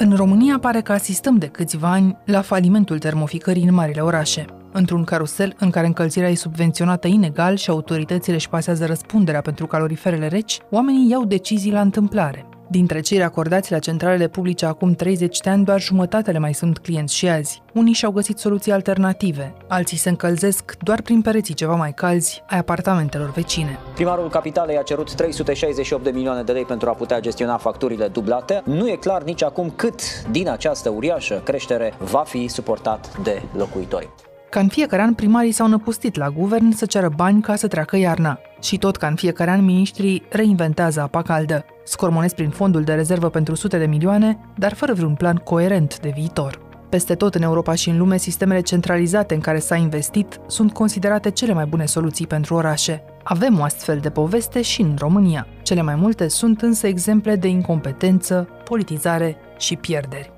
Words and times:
În 0.00 0.16
România 0.16 0.58
pare 0.58 0.80
că 0.80 0.92
asistăm 0.92 1.36
de 1.36 1.46
câțiva 1.46 1.90
ani 1.90 2.16
la 2.24 2.40
falimentul 2.40 2.98
termoficării 2.98 3.62
în 3.62 3.74
marile 3.74 4.00
orașe. 4.00 4.44
Într-un 4.72 5.04
carusel 5.04 5.54
în 5.58 5.70
care 5.70 5.86
încălzirea 5.86 6.28
e 6.28 6.34
subvenționată 6.34 7.06
inegal 7.06 7.56
și 7.56 7.70
autoritățile 7.70 8.34
își 8.34 8.48
pasează 8.48 8.86
răspunderea 8.86 9.40
pentru 9.40 9.66
caloriferele 9.66 10.28
reci, 10.28 10.58
oamenii 10.70 11.10
iau 11.10 11.24
decizii 11.24 11.72
la 11.72 11.80
întâmplare. 11.80 12.47
Dintre 12.70 13.00
cei 13.00 13.22
acordați 13.22 13.72
la 13.72 13.78
centralele 13.78 14.28
publice 14.28 14.66
acum 14.66 14.92
30 14.92 15.40
de 15.40 15.50
ani, 15.50 15.64
doar 15.64 15.80
jumătate 15.80 16.30
le 16.30 16.38
mai 16.38 16.54
sunt 16.54 16.78
clienți 16.78 17.16
și 17.16 17.28
azi. 17.28 17.62
Unii 17.74 17.92
și-au 17.92 18.10
găsit 18.10 18.38
soluții 18.38 18.72
alternative, 18.72 19.54
alții 19.68 19.96
se 19.96 20.08
încălzesc 20.08 20.76
doar 20.82 21.02
prin 21.02 21.22
pereții 21.22 21.54
ceva 21.54 21.74
mai 21.74 21.92
calzi 21.92 22.42
ai 22.46 22.58
apartamentelor 22.58 23.30
vecine. 23.30 23.78
Primarul 23.94 24.28
Capitalei 24.28 24.78
a 24.78 24.82
cerut 24.82 25.14
368 25.14 26.04
de 26.04 26.10
milioane 26.10 26.42
de 26.42 26.52
lei 26.52 26.64
pentru 26.64 26.88
a 26.88 26.92
putea 26.92 27.20
gestiona 27.20 27.56
facturile 27.56 28.08
dublate. 28.08 28.62
Nu 28.64 28.88
e 28.88 28.96
clar 28.96 29.22
nici 29.22 29.42
acum 29.42 29.72
cât 29.76 30.22
din 30.30 30.48
această 30.48 30.88
uriașă 30.88 31.40
creștere 31.44 31.94
va 31.98 32.22
fi 32.26 32.48
suportat 32.48 33.18
de 33.22 33.42
locuitori. 33.56 34.08
Ca 34.50 34.60
în 34.60 34.68
fiecare 34.68 35.02
an, 35.02 35.14
primarii 35.14 35.52
s-au 35.52 35.68
năpustit 35.68 36.16
la 36.16 36.30
guvern 36.30 36.70
să 36.70 36.86
ceară 36.86 37.12
bani 37.16 37.42
ca 37.42 37.56
să 37.56 37.68
treacă 37.68 37.96
iarna. 37.96 38.38
Și 38.60 38.78
tot 38.78 38.96
ca 38.96 39.06
în 39.06 39.14
fiecare 39.14 39.50
an, 39.50 39.64
ministrii 39.64 40.22
reinventează 40.30 41.00
apa 41.00 41.22
caldă. 41.22 41.64
Scormonesc 41.84 42.34
prin 42.34 42.50
fondul 42.50 42.82
de 42.82 42.94
rezervă 42.94 43.28
pentru 43.28 43.54
sute 43.54 43.78
de 43.78 43.86
milioane, 43.86 44.38
dar 44.56 44.74
fără 44.74 44.92
vreun 44.92 45.14
plan 45.14 45.36
coerent 45.36 46.00
de 46.00 46.12
viitor. 46.14 46.58
Peste 46.88 47.14
tot 47.14 47.34
în 47.34 47.42
Europa 47.42 47.74
și 47.74 47.88
în 47.88 47.98
lume, 47.98 48.16
sistemele 48.16 48.60
centralizate 48.60 49.34
în 49.34 49.40
care 49.40 49.58
s-a 49.58 49.76
investit 49.76 50.40
sunt 50.46 50.72
considerate 50.72 51.30
cele 51.30 51.52
mai 51.52 51.66
bune 51.66 51.86
soluții 51.86 52.26
pentru 52.26 52.54
orașe. 52.54 53.02
Avem 53.22 53.58
o 53.58 53.62
astfel 53.62 53.98
de 53.98 54.10
poveste 54.10 54.62
și 54.62 54.80
în 54.80 54.94
România. 54.98 55.46
Cele 55.62 55.82
mai 55.82 55.94
multe 55.94 56.28
sunt 56.28 56.62
însă 56.62 56.86
exemple 56.86 57.36
de 57.36 57.48
incompetență, 57.48 58.48
politizare 58.64 59.36
și 59.58 59.76
pierderi. 59.76 60.37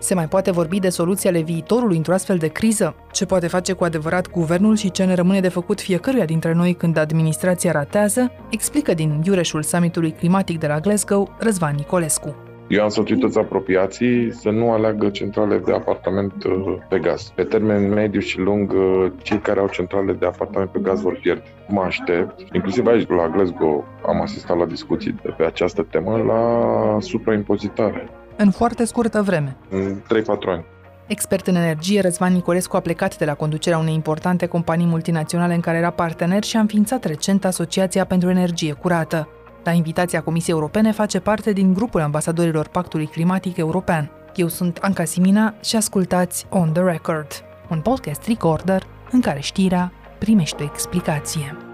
Se 0.00 0.14
mai 0.14 0.28
poate 0.28 0.50
vorbi 0.50 0.80
de 0.80 0.88
soluții 0.88 1.28
ale 1.28 1.40
viitorului 1.40 1.96
într-o 1.96 2.12
astfel 2.12 2.36
de 2.36 2.48
criză? 2.48 2.94
Ce 3.12 3.26
poate 3.26 3.46
face 3.46 3.72
cu 3.72 3.84
adevărat 3.84 4.30
guvernul 4.30 4.76
și 4.76 4.90
ce 4.90 5.04
ne 5.04 5.14
rămâne 5.14 5.40
de 5.40 5.48
făcut 5.48 5.80
fiecăruia 5.80 6.24
dintre 6.24 6.52
noi 6.52 6.74
când 6.74 6.96
administrația 6.96 7.72
ratează? 7.72 8.32
Explică 8.50 8.94
din 8.94 9.22
Iureșul 9.24 9.62
summitului 9.62 10.10
climatic 10.10 10.58
de 10.58 10.66
la 10.66 10.80
Glasgow 10.80 11.36
Răzvan 11.38 11.74
Nicolescu. 11.74 12.34
Eu 12.68 12.82
am 12.82 12.88
solicit 12.88 13.18
toți 13.18 13.38
apropiații 13.38 14.32
să 14.32 14.50
nu 14.50 14.70
aleagă 14.72 15.08
centrale 15.08 15.58
de 15.58 15.72
apartament 15.72 16.44
uh, 16.44 16.76
pe 16.88 16.98
gaz. 16.98 17.32
Pe 17.34 17.42
termen 17.42 17.88
mediu 17.88 18.20
și 18.20 18.38
lung, 18.38 18.72
uh, 18.72 19.12
cei 19.22 19.38
care 19.38 19.60
au 19.60 19.68
centrale 19.68 20.12
de 20.12 20.26
apartament 20.26 20.70
pe 20.70 20.78
gaz 20.82 21.00
vor 21.00 21.18
pierde. 21.22 21.42
Mă 21.68 21.80
aștept, 21.80 22.40
inclusiv 22.52 22.86
aici 22.86 23.08
la 23.08 23.28
Glasgow 23.28 23.84
am 24.06 24.20
asistat 24.20 24.58
la 24.58 24.66
discuții 24.66 25.14
de 25.22 25.34
pe 25.36 25.44
această 25.44 25.86
temă, 25.90 26.16
la 26.16 26.96
supraimpozitare 27.00 28.08
în 28.38 28.50
foarte 28.50 28.84
scurtă 28.84 29.22
vreme. 29.22 29.56
În 29.70 30.00
3-4 30.00 30.04
ani. 30.46 30.64
Expert 31.06 31.46
în 31.46 31.54
energie, 31.54 32.00
Răzvan 32.00 32.32
Nicolescu 32.32 32.76
a 32.76 32.80
plecat 32.80 33.18
de 33.18 33.24
la 33.24 33.34
conducerea 33.34 33.78
unei 33.78 33.94
importante 33.94 34.46
companii 34.46 34.86
multinaționale 34.86 35.54
în 35.54 35.60
care 35.60 35.76
era 35.78 35.90
partener 35.90 36.44
și 36.44 36.56
a 36.56 36.60
înființat 36.60 37.04
recent 37.04 37.44
Asociația 37.44 38.04
pentru 38.04 38.30
Energie 38.30 38.72
Curată. 38.72 39.28
La 39.64 39.70
invitația 39.72 40.22
Comisiei 40.22 40.54
Europene 40.54 40.92
face 40.92 41.20
parte 41.20 41.52
din 41.52 41.74
grupul 41.74 42.00
ambasadorilor 42.00 42.68
Pactului 42.68 43.06
Climatic 43.06 43.56
European. 43.56 44.10
Eu 44.34 44.48
sunt 44.48 44.78
Anca 44.80 45.04
Simina 45.04 45.54
și 45.60 45.76
ascultați 45.76 46.46
On 46.48 46.72
The 46.72 46.82
Record, 46.82 47.44
un 47.70 47.80
podcast 47.80 48.26
recorder 48.26 48.82
în 49.10 49.20
care 49.20 49.40
știrea 49.40 49.92
primește 50.18 50.62
o 50.62 50.64
explicație. 50.72 51.67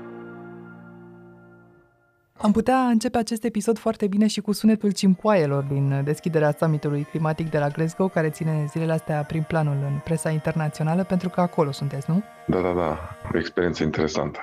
Am 2.45 2.53
putea 2.53 2.79
începe 2.79 3.19
acest 3.19 3.45
episod 3.45 3.79
foarte 3.79 4.07
bine 4.07 4.27
și 4.27 4.41
cu 4.41 4.53
sunetul 4.53 4.93
cimpoaielor 4.93 5.63
din 5.63 6.03
deschiderea 6.05 6.55
summitului 6.59 7.07
climatic 7.11 7.51
de 7.51 7.59
la 7.59 7.69
Glasgow, 7.69 8.09
care 8.09 8.31
ține 8.31 8.67
zilele 8.71 8.93
astea 8.93 9.23
prin 9.23 9.43
planul 9.43 9.77
în 9.87 9.99
presa 10.05 10.31
internațională, 10.31 11.05
pentru 11.05 11.29
că 11.29 11.41
acolo 11.41 11.73
sunteți, 11.73 12.11
nu? 12.11 12.23
Da, 12.47 12.61
da, 12.61 12.73
da. 12.73 12.99
O 13.35 13.39
experiență 13.39 13.83
interesantă. 13.83 14.39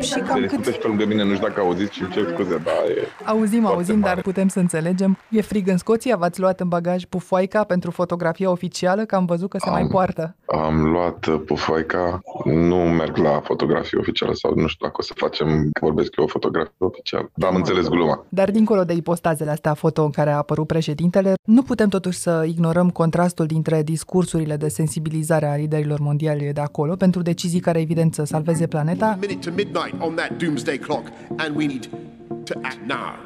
Și 0.00 0.18
cam 0.18 0.46
cât... 0.46 0.64
și 0.72 0.78
pe 0.78 0.86
lângă 0.86 1.04
mine, 1.06 1.24
nu 1.24 1.34
știu 1.34 1.46
dacă 1.46 1.60
auziți 1.60 1.94
și 1.94 2.08
cer 2.08 2.24
scuze, 2.32 2.58
da, 2.58 2.70
e 2.70 3.06
Auzim, 3.24 3.66
auzim, 3.66 3.98
mare. 3.98 4.14
dar 4.14 4.22
putem 4.22 4.48
să 4.48 4.58
înțelegem. 4.58 5.18
E 5.30 5.40
frig 5.40 5.68
în 5.68 5.76
Scoția? 5.76 6.16
V-ați 6.16 6.40
luat 6.40 6.60
în 6.60 6.68
bagaj 6.68 7.04
pufoaica 7.04 7.64
pentru 7.64 7.90
fotografia 7.90 8.50
oficială? 8.50 9.04
Că 9.04 9.14
am 9.14 9.24
văzut 9.24 9.50
că 9.50 9.58
se 9.58 9.68
am, 9.68 9.72
mai 9.72 9.86
poartă. 9.90 10.36
Am 10.46 10.82
luat 10.82 11.26
pufoaica. 11.46 12.20
Nu 12.44 12.76
merg 12.76 13.16
la 13.16 13.40
fotografie 13.44 13.98
oficială 13.98 14.32
sau 14.34 14.54
nu 14.54 14.66
știu 14.66 14.86
dacă 14.86 14.96
o 14.98 15.02
să 15.02 15.12
facem, 15.16 15.70
vorbesc 15.80 16.16
eu 16.16 16.24
o 16.24 16.26
fotografie 16.26 16.74
oficială. 16.78 17.30
Dar 17.34 17.50
am 17.50 17.56
înțeles 17.56 17.88
gluma. 17.88 18.24
Dar 18.28 18.50
dincolo 18.50 18.84
de 18.84 18.92
ipostazele 18.92 19.50
astea 19.50 19.74
foto 19.74 20.04
în 20.04 20.10
care 20.10 20.30
a 20.30 20.36
apărut 20.36 20.66
președintele, 20.66 21.34
nu 21.44 21.62
putem 21.62 21.88
totuși 21.88 22.18
să 22.18 22.44
ignorăm 22.48 22.90
contrastul 22.90 23.46
dintre 23.46 23.82
discursurile 23.82 24.56
de 24.56 24.68
sensibilizare 24.68 25.46
a 25.46 25.56
liderilor 25.56 25.98
mondiali 25.98 26.50
de 26.52 26.60
acolo 26.60 26.96
pentru 26.96 27.22
decizii 27.22 27.60
care 27.60 27.80
evident 27.80 28.14
să 28.14 28.24
salveze 28.24 28.66
planeta 28.66 29.18
midnight 29.70 29.94
on 30.02 30.16
that 30.16 30.38
doomsday 30.38 30.76
clock, 30.76 31.12
and 31.38 31.54
we 31.54 31.68
need 31.68 31.86
to 32.44 32.60
act 32.64 32.80
now. 32.80 33.16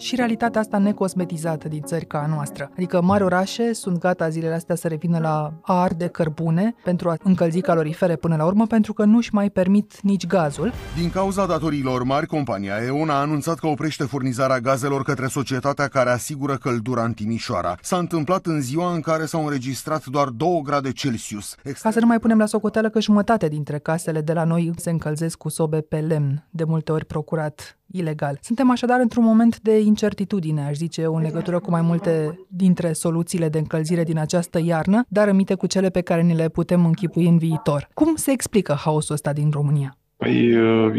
Și 0.00 0.16
realitatea 0.16 0.60
asta 0.60 0.78
necosmetizată 0.78 1.68
din 1.68 1.82
țări 1.82 2.06
ca 2.06 2.18
a 2.22 2.26
noastră. 2.26 2.70
Adică 2.72 3.00
mari 3.02 3.22
orașe 3.22 3.72
sunt 3.72 3.98
gata 3.98 4.28
zilele 4.28 4.54
astea 4.54 4.74
să 4.74 4.88
revină 4.88 5.18
la 5.18 5.52
a 5.62 5.80
arde 5.80 6.06
cărbune 6.06 6.74
pentru 6.84 7.10
a 7.10 7.16
încălzi 7.22 7.60
calorifere 7.60 8.16
până 8.16 8.36
la 8.36 8.44
urmă, 8.44 8.66
pentru 8.66 8.92
că 8.92 9.04
nu-și 9.04 9.34
mai 9.34 9.50
permit 9.50 10.00
nici 10.00 10.26
gazul. 10.26 10.72
Din 10.98 11.10
cauza 11.10 11.46
datoriilor 11.46 12.02
mari, 12.02 12.26
compania 12.26 12.84
E.ON 12.86 13.10
a 13.10 13.20
anunțat 13.20 13.58
că 13.58 13.66
oprește 13.66 14.04
furnizarea 14.04 14.60
gazelor 14.60 15.02
către 15.02 15.26
societatea 15.26 15.88
care 15.88 16.10
asigură 16.10 16.56
căldura 16.56 17.04
în 17.04 17.12
Timișoara. 17.12 17.76
S-a 17.82 17.96
întâmplat 17.96 18.46
în 18.46 18.60
ziua 18.60 18.92
în 18.92 19.00
care 19.00 19.24
s-au 19.24 19.44
înregistrat 19.44 20.06
doar 20.06 20.28
2 20.28 20.60
grade 20.64 20.92
Celsius. 20.92 21.56
Extra... 21.62 21.88
Ca 21.88 21.94
să 21.94 22.00
nu 22.00 22.06
mai 22.06 22.18
punem 22.18 22.38
la 22.38 22.46
socoteală 22.46 22.90
că 22.90 23.00
jumătate 23.00 23.48
dintre 23.48 23.78
casele 23.78 24.20
de 24.20 24.32
la 24.32 24.44
noi 24.44 24.72
se 24.76 24.90
încălzesc 24.90 25.36
cu 25.36 25.48
sobe 25.48 25.80
pe 25.80 25.98
lemn, 25.98 26.46
de 26.50 26.64
multe 26.64 26.92
ori 26.92 27.04
procurat 27.04 27.79
ilegal. 27.92 28.38
Suntem 28.42 28.70
așadar 28.70 29.00
într-un 29.00 29.24
moment 29.24 29.60
de 29.60 29.78
incertitudine, 29.78 30.64
aș 30.66 30.76
zice, 30.76 31.04
în 31.04 31.20
legătură 31.20 31.58
cu 31.58 31.70
mai 31.70 31.82
multe 31.82 32.38
dintre 32.48 32.92
soluțiile 32.92 33.48
de 33.48 33.58
încălzire 33.58 34.04
din 34.04 34.18
această 34.18 34.60
iarnă, 34.64 35.04
dar 35.08 35.28
aminte 35.28 35.54
cu 35.54 35.66
cele 35.66 35.90
pe 35.90 36.00
care 36.00 36.22
ni 36.22 36.34
le 36.34 36.48
putem 36.48 36.84
închipui 36.84 37.26
în 37.26 37.38
viitor. 37.38 37.88
Cum 37.94 38.14
se 38.14 38.30
explică 38.30 38.72
haosul 38.72 39.14
ăsta 39.14 39.32
din 39.32 39.50
România? 39.50 39.99
Păi, 40.20 40.52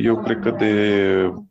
eu 0.04 0.22
cred 0.22 0.40
că 0.40 0.52
de 0.52 0.74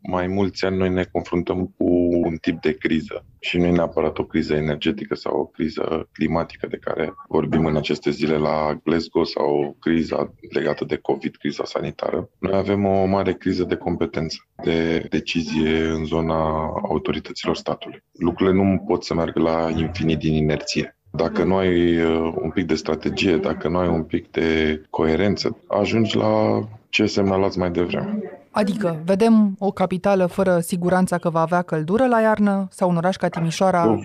mai 0.02 0.26
mulți 0.26 0.64
ani 0.64 0.76
noi 0.76 0.88
ne 0.88 1.04
confruntăm 1.12 1.74
cu 1.76 1.84
un 2.24 2.36
tip 2.40 2.60
de 2.60 2.72
criză 2.72 3.24
și 3.40 3.56
nu 3.56 3.64
e 3.64 3.70
neapărat 3.70 4.18
o 4.18 4.24
criză 4.24 4.54
energetică 4.54 5.14
sau 5.14 5.38
o 5.38 5.44
criză 5.44 6.08
climatică 6.12 6.66
de 6.66 6.76
care 6.76 7.14
vorbim 7.28 7.64
în 7.64 7.76
aceste 7.76 8.10
zile 8.10 8.36
la 8.36 8.80
Glasgow 8.84 9.24
sau 9.24 9.76
criza 9.80 10.34
legată 10.52 10.84
de 10.84 10.96
COVID, 10.96 11.36
criza 11.36 11.64
sanitară. 11.64 12.30
Noi 12.38 12.54
avem 12.54 12.84
o 12.84 13.04
mare 13.04 13.32
criză 13.32 13.64
de 13.64 13.76
competență, 13.76 14.36
de 14.62 15.06
decizie 15.10 15.86
în 15.86 16.04
zona 16.04 16.72
autorităților 16.88 17.56
statului. 17.56 18.02
Lucrurile 18.12 18.62
nu 18.62 18.84
pot 18.86 19.04
să 19.04 19.14
meargă 19.14 19.40
la 19.40 19.68
infinit 19.76 20.18
din 20.18 20.34
inerție. 20.34 20.98
Dacă 21.12 21.44
nu 21.44 21.56
ai 21.56 22.02
uh, 22.02 22.34
un 22.42 22.50
pic 22.50 22.66
de 22.66 22.74
strategie, 22.74 23.36
dacă 23.36 23.68
nu 23.68 23.78
ai 23.78 23.88
un 23.88 24.02
pic 24.02 24.30
de 24.30 24.80
coerență, 24.90 25.58
ajungi 25.68 26.16
la 26.16 26.62
ce 26.90 27.06
semnalați 27.06 27.58
mai 27.58 27.70
devreme. 27.70 28.18
Adică, 28.50 29.02
vedem 29.04 29.56
o 29.58 29.70
capitală 29.70 30.26
fără 30.26 30.58
siguranța 30.58 31.18
că 31.18 31.30
va 31.30 31.40
avea 31.40 31.62
căldură 31.62 32.06
la 32.06 32.20
iarnă 32.20 32.68
sau 32.70 32.88
un 32.88 32.96
oraș 32.96 33.16
ca 33.16 33.28
Timișoara? 33.28 33.84
Eu, 33.84 34.02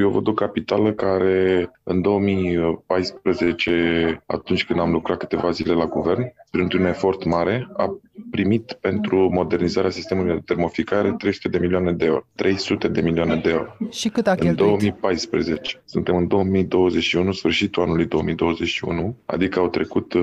eu 0.00 0.10
văd 0.10 0.28
o 0.28 0.32
capitală 0.32 0.92
care 0.92 1.70
în 1.82 2.00
2014, 2.00 4.22
atunci 4.26 4.64
când 4.64 4.80
am 4.80 4.90
lucrat 4.90 5.18
câteva 5.18 5.50
zile 5.50 5.72
la 5.72 5.86
guvern, 5.86 6.32
printr-un 6.50 6.84
efort 6.84 7.24
mare, 7.24 7.68
a 7.76 7.98
primit 8.30 8.72
pentru 8.80 9.28
modernizarea 9.32 9.90
sistemului 9.90 10.34
de 10.34 10.42
termoficare 10.44 11.14
300 11.18 11.48
de 11.48 11.58
milioane 11.58 11.92
de 11.92 12.04
euro. 12.04 12.24
300 12.34 12.88
de 12.88 13.00
milioane 13.00 13.36
de 13.36 13.50
euro. 13.50 13.76
Și 13.90 14.08
cât 14.08 14.26
a 14.26 14.34
cheltuit? 14.34 14.60
În 14.60 14.66
2014. 14.66 15.82
Suntem 15.84 16.16
în 16.16 16.26
2021, 16.26 17.32
sfârșitul 17.32 17.82
anului 17.82 18.06
2021, 18.06 19.16
adică 19.26 19.58
au 19.58 19.68
trecut 19.68 20.14
7-8 20.14 20.18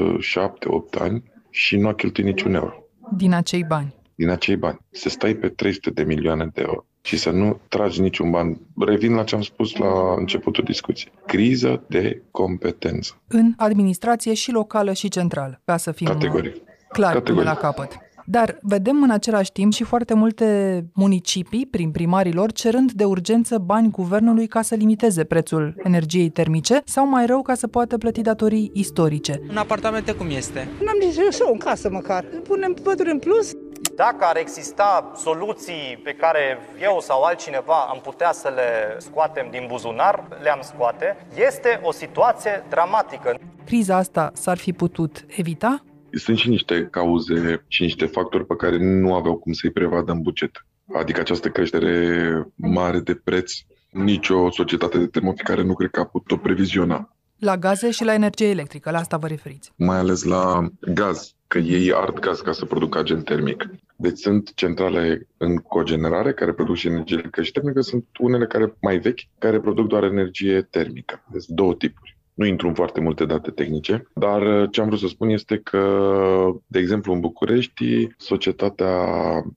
ani 0.99 1.23
și 1.53 1.77
nu 1.77 1.87
a 1.87 1.93
cheltuit 1.93 2.25
niciun 2.25 2.53
euro. 2.53 2.83
Din 3.17 3.33
acei 3.33 3.63
bani. 3.63 3.95
Din 4.15 4.29
acei 4.29 4.55
bani. 4.55 4.79
Să 4.91 5.09
stai 5.09 5.33
pe 5.33 5.49
300 5.49 5.89
de 5.89 6.03
milioane 6.03 6.49
de 6.53 6.61
euro 6.61 6.85
și 7.01 7.17
să 7.17 7.29
nu 7.29 7.59
tragi 7.69 8.01
niciun 8.01 8.31
ban. 8.31 8.57
Revin 8.85 9.13
la 9.13 9.23
ce 9.23 9.35
am 9.35 9.41
spus 9.41 9.75
la 9.75 10.13
începutul 10.17 10.63
discuției. 10.63 11.11
Criză 11.27 11.83
de 11.87 12.21
competență. 12.31 13.21
În 13.27 13.53
administrație 13.57 14.33
și 14.33 14.51
locală 14.51 14.93
și 14.93 15.07
centrală, 15.09 15.61
ca 15.65 15.77
să 15.77 15.91
fim 15.91 16.07
Categoric. 16.07 16.55
clar 16.89 17.13
Categoric. 17.13 17.43
până 17.43 17.49
la 17.49 17.55
capăt. 17.55 17.97
Dar 18.25 18.57
vedem 18.61 19.03
în 19.03 19.09
același 19.09 19.51
timp 19.51 19.73
și 19.73 19.83
foarte 19.83 20.13
multe 20.13 20.45
municipii, 20.93 21.65
prin 21.65 21.91
primarii 21.91 22.33
lor, 22.33 22.51
cerând 22.51 22.91
de 22.91 23.03
urgență 23.03 23.57
bani 23.57 23.91
guvernului 23.91 24.47
ca 24.47 24.61
să 24.61 24.75
limiteze 24.75 25.23
prețul 25.23 25.75
energiei 25.83 26.29
termice 26.29 26.81
sau 26.85 27.07
mai 27.07 27.25
rău 27.25 27.41
ca 27.41 27.53
să 27.53 27.67
poată 27.67 27.97
plăti 27.97 28.21
datorii 28.21 28.71
istorice. 28.73 29.41
În 29.49 29.57
apartamente 29.57 30.13
cum 30.13 30.29
este? 30.29 30.67
N-am 30.83 30.97
nici 30.99 31.15
eu 31.39 31.51
în 31.51 31.57
casă 31.57 31.89
măcar. 31.89 32.25
Punem 32.47 32.73
păduri 32.83 33.11
în 33.11 33.19
plus. 33.19 33.51
Dacă 33.95 34.25
ar 34.25 34.37
exista 34.37 35.11
soluții 35.15 35.99
pe 36.03 36.11
care 36.13 36.57
eu 36.81 36.99
sau 37.01 37.23
altcineva 37.23 37.87
am 37.89 37.99
putea 38.03 38.31
să 38.31 38.51
le 38.55 38.97
scoatem 38.97 39.47
din 39.51 39.65
buzunar, 39.67 40.27
le-am 40.41 40.59
scoate. 40.61 41.17
Este 41.47 41.79
o 41.83 41.91
situație 41.91 42.63
dramatică. 42.69 43.35
Criza 43.65 43.95
asta 43.95 44.31
s-ar 44.33 44.57
fi 44.57 44.73
putut 44.73 45.25
evita? 45.27 45.83
Sunt 46.15 46.37
și 46.37 46.49
niște 46.49 46.87
cauze 46.91 47.63
și 47.67 47.81
niște 47.81 48.05
factori 48.05 48.45
pe 48.45 48.55
care 48.55 48.77
nu 48.77 49.13
aveau 49.15 49.37
cum 49.37 49.53
să-i 49.53 49.71
prevadă 49.71 50.11
în 50.11 50.21
buget. 50.21 50.65
Adică 50.93 51.19
această 51.19 51.49
creștere 51.49 52.47
mare 52.55 52.99
de 52.99 53.15
preț, 53.15 53.53
nicio 53.91 54.51
societate 54.51 54.97
de 54.97 55.07
termoficare 55.07 55.63
nu 55.63 55.73
cred 55.73 55.89
că 55.89 55.99
a 55.99 56.05
putut-o 56.05 56.41
previziona. 56.41 57.15
La 57.37 57.57
gaze 57.57 57.91
și 57.91 58.03
la 58.03 58.13
energie 58.13 58.49
electrică, 58.49 58.91
la 58.91 58.97
asta 58.97 59.17
vă 59.17 59.27
referiți? 59.27 59.71
Mai 59.75 59.97
ales 59.97 60.23
la 60.23 60.67
gaz, 60.93 61.35
că 61.47 61.57
ei 61.57 61.93
ard 61.93 62.19
gaz 62.19 62.39
ca 62.39 62.51
să 62.51 62.65
producă 62.65 62.99
agent 62.99 63.25
termic. 63.25 63.69
Deci 63.95 64.17
sunt 64.17 64.53
centrale 64.53 65.27
în 65.37 65.57
cogenerare 65.57 66.33
care 66.33 66.53
produc 66.53 66.75
și 66.75 66.87
energie 66.87 67.15
electrică 67.15 67.41
și 67.41 67.51
termică, 67.51 67.81
sunt 67.81 68.05
unele 68.19 68.45
care 68.45 68.73
mai 68.81 68.97
vechi, 68.97 69.19
care 69.39 69.59
produc 69.59 69.87
doar 69.87 70.03
energie 70.03 70.61
termică. 70.61 71.23
Deci 71.31 71.45
două 71.47 71.73
tipuri. 71.73 72.12
Nu 72.33 72.45
intru 72.45 72.67
în 72.67 72.73
foarte 72.73 73.01
multe 73.01 73.25
date 73.25 73.51
tehnice, 73.51 74.07
dar 74.13 74.41
uh, 74.41 74.69
ce 74.71 74.81
am 74.81 74.87
vrut 74.87 74.99
să 74.99 75.07
spun 75.07 75.29
este 75.29 75.57
că, 75.57 75.83
de 76.67 76.79
exemplu, 76.79 77.13
în 77.13 77.19
București, 77.19 78.07
societatea 78.17 78.95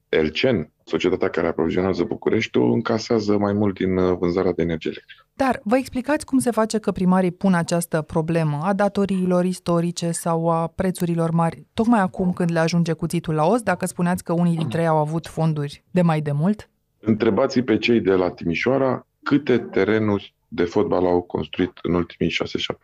Elcen, 0.08 0.70
societatea 0.84 1.28
care 1.28 1.46
aprovizionează 1.46 2.04
Bucureștiul, 2.04 2.72
încasează 2.72 3.38
mai 3.38 3.52
mult 3.52 3.74
din 3.74 3.96
uh, 3.96 4.16
vânzarea 4.18 4.52
de 4.52 4.62
energie 4.62 4.90
electrică. 4.90 5.26
Dar 5.34 5.60
vă 5.64 5.76
explicați 5.76 6.26
cum 6.26 6.38
se 6.38 6.50
face 6.50 6.78
că 6.78 6.92
primarii 6.92 7.30
pun 7.30 7.54
această 7.54 8.02
problemă 8.02 8.58
a 8.62 8.72
datoriilor 8.72 9.44
istorice 9.44 10.10
sau 10.10 10.50
a 10.50 10.66
prețurilor 10.66 11.30
mari, 11.30 11.66
tocmai 11.74 12.00
acum 12.00 12.32
când 12.32 12.52
le 12.52 12.58
ajunge 12.58 12.92
cuțitul 12.92 13.34
la 13.34 13.46
os, 13.46 13.62
dacă 13.62 13.86
spuneați 13.86 14.24
că 14.24 14.32
unii 14.32 14.56
dintre 14.56 14.80
ei 14.80 14.86
au 14.86 14.96
avut 14.96 15.26
fonduri 15.26 15.84
de 15.90 16.02
mai 16.02 16.20
de 16.20 16.32
mult? 16.32 16.70
Întrebați 17.00 17.60
pe 17.60 17.78
cei 17.78 18.00
de 18.00 18.12
la 18.12 18.30
Timișoara 18.30 19.06
câte 19.22 19.58
terenuri 19.58 20.34
de 20.48 20.64
fotbal 20.64 21.06
au 21.06 21.22
construit 21.22 21.72
în 21.82 21.94
ultimii 21.94 22.32
6-7 22.32 22.36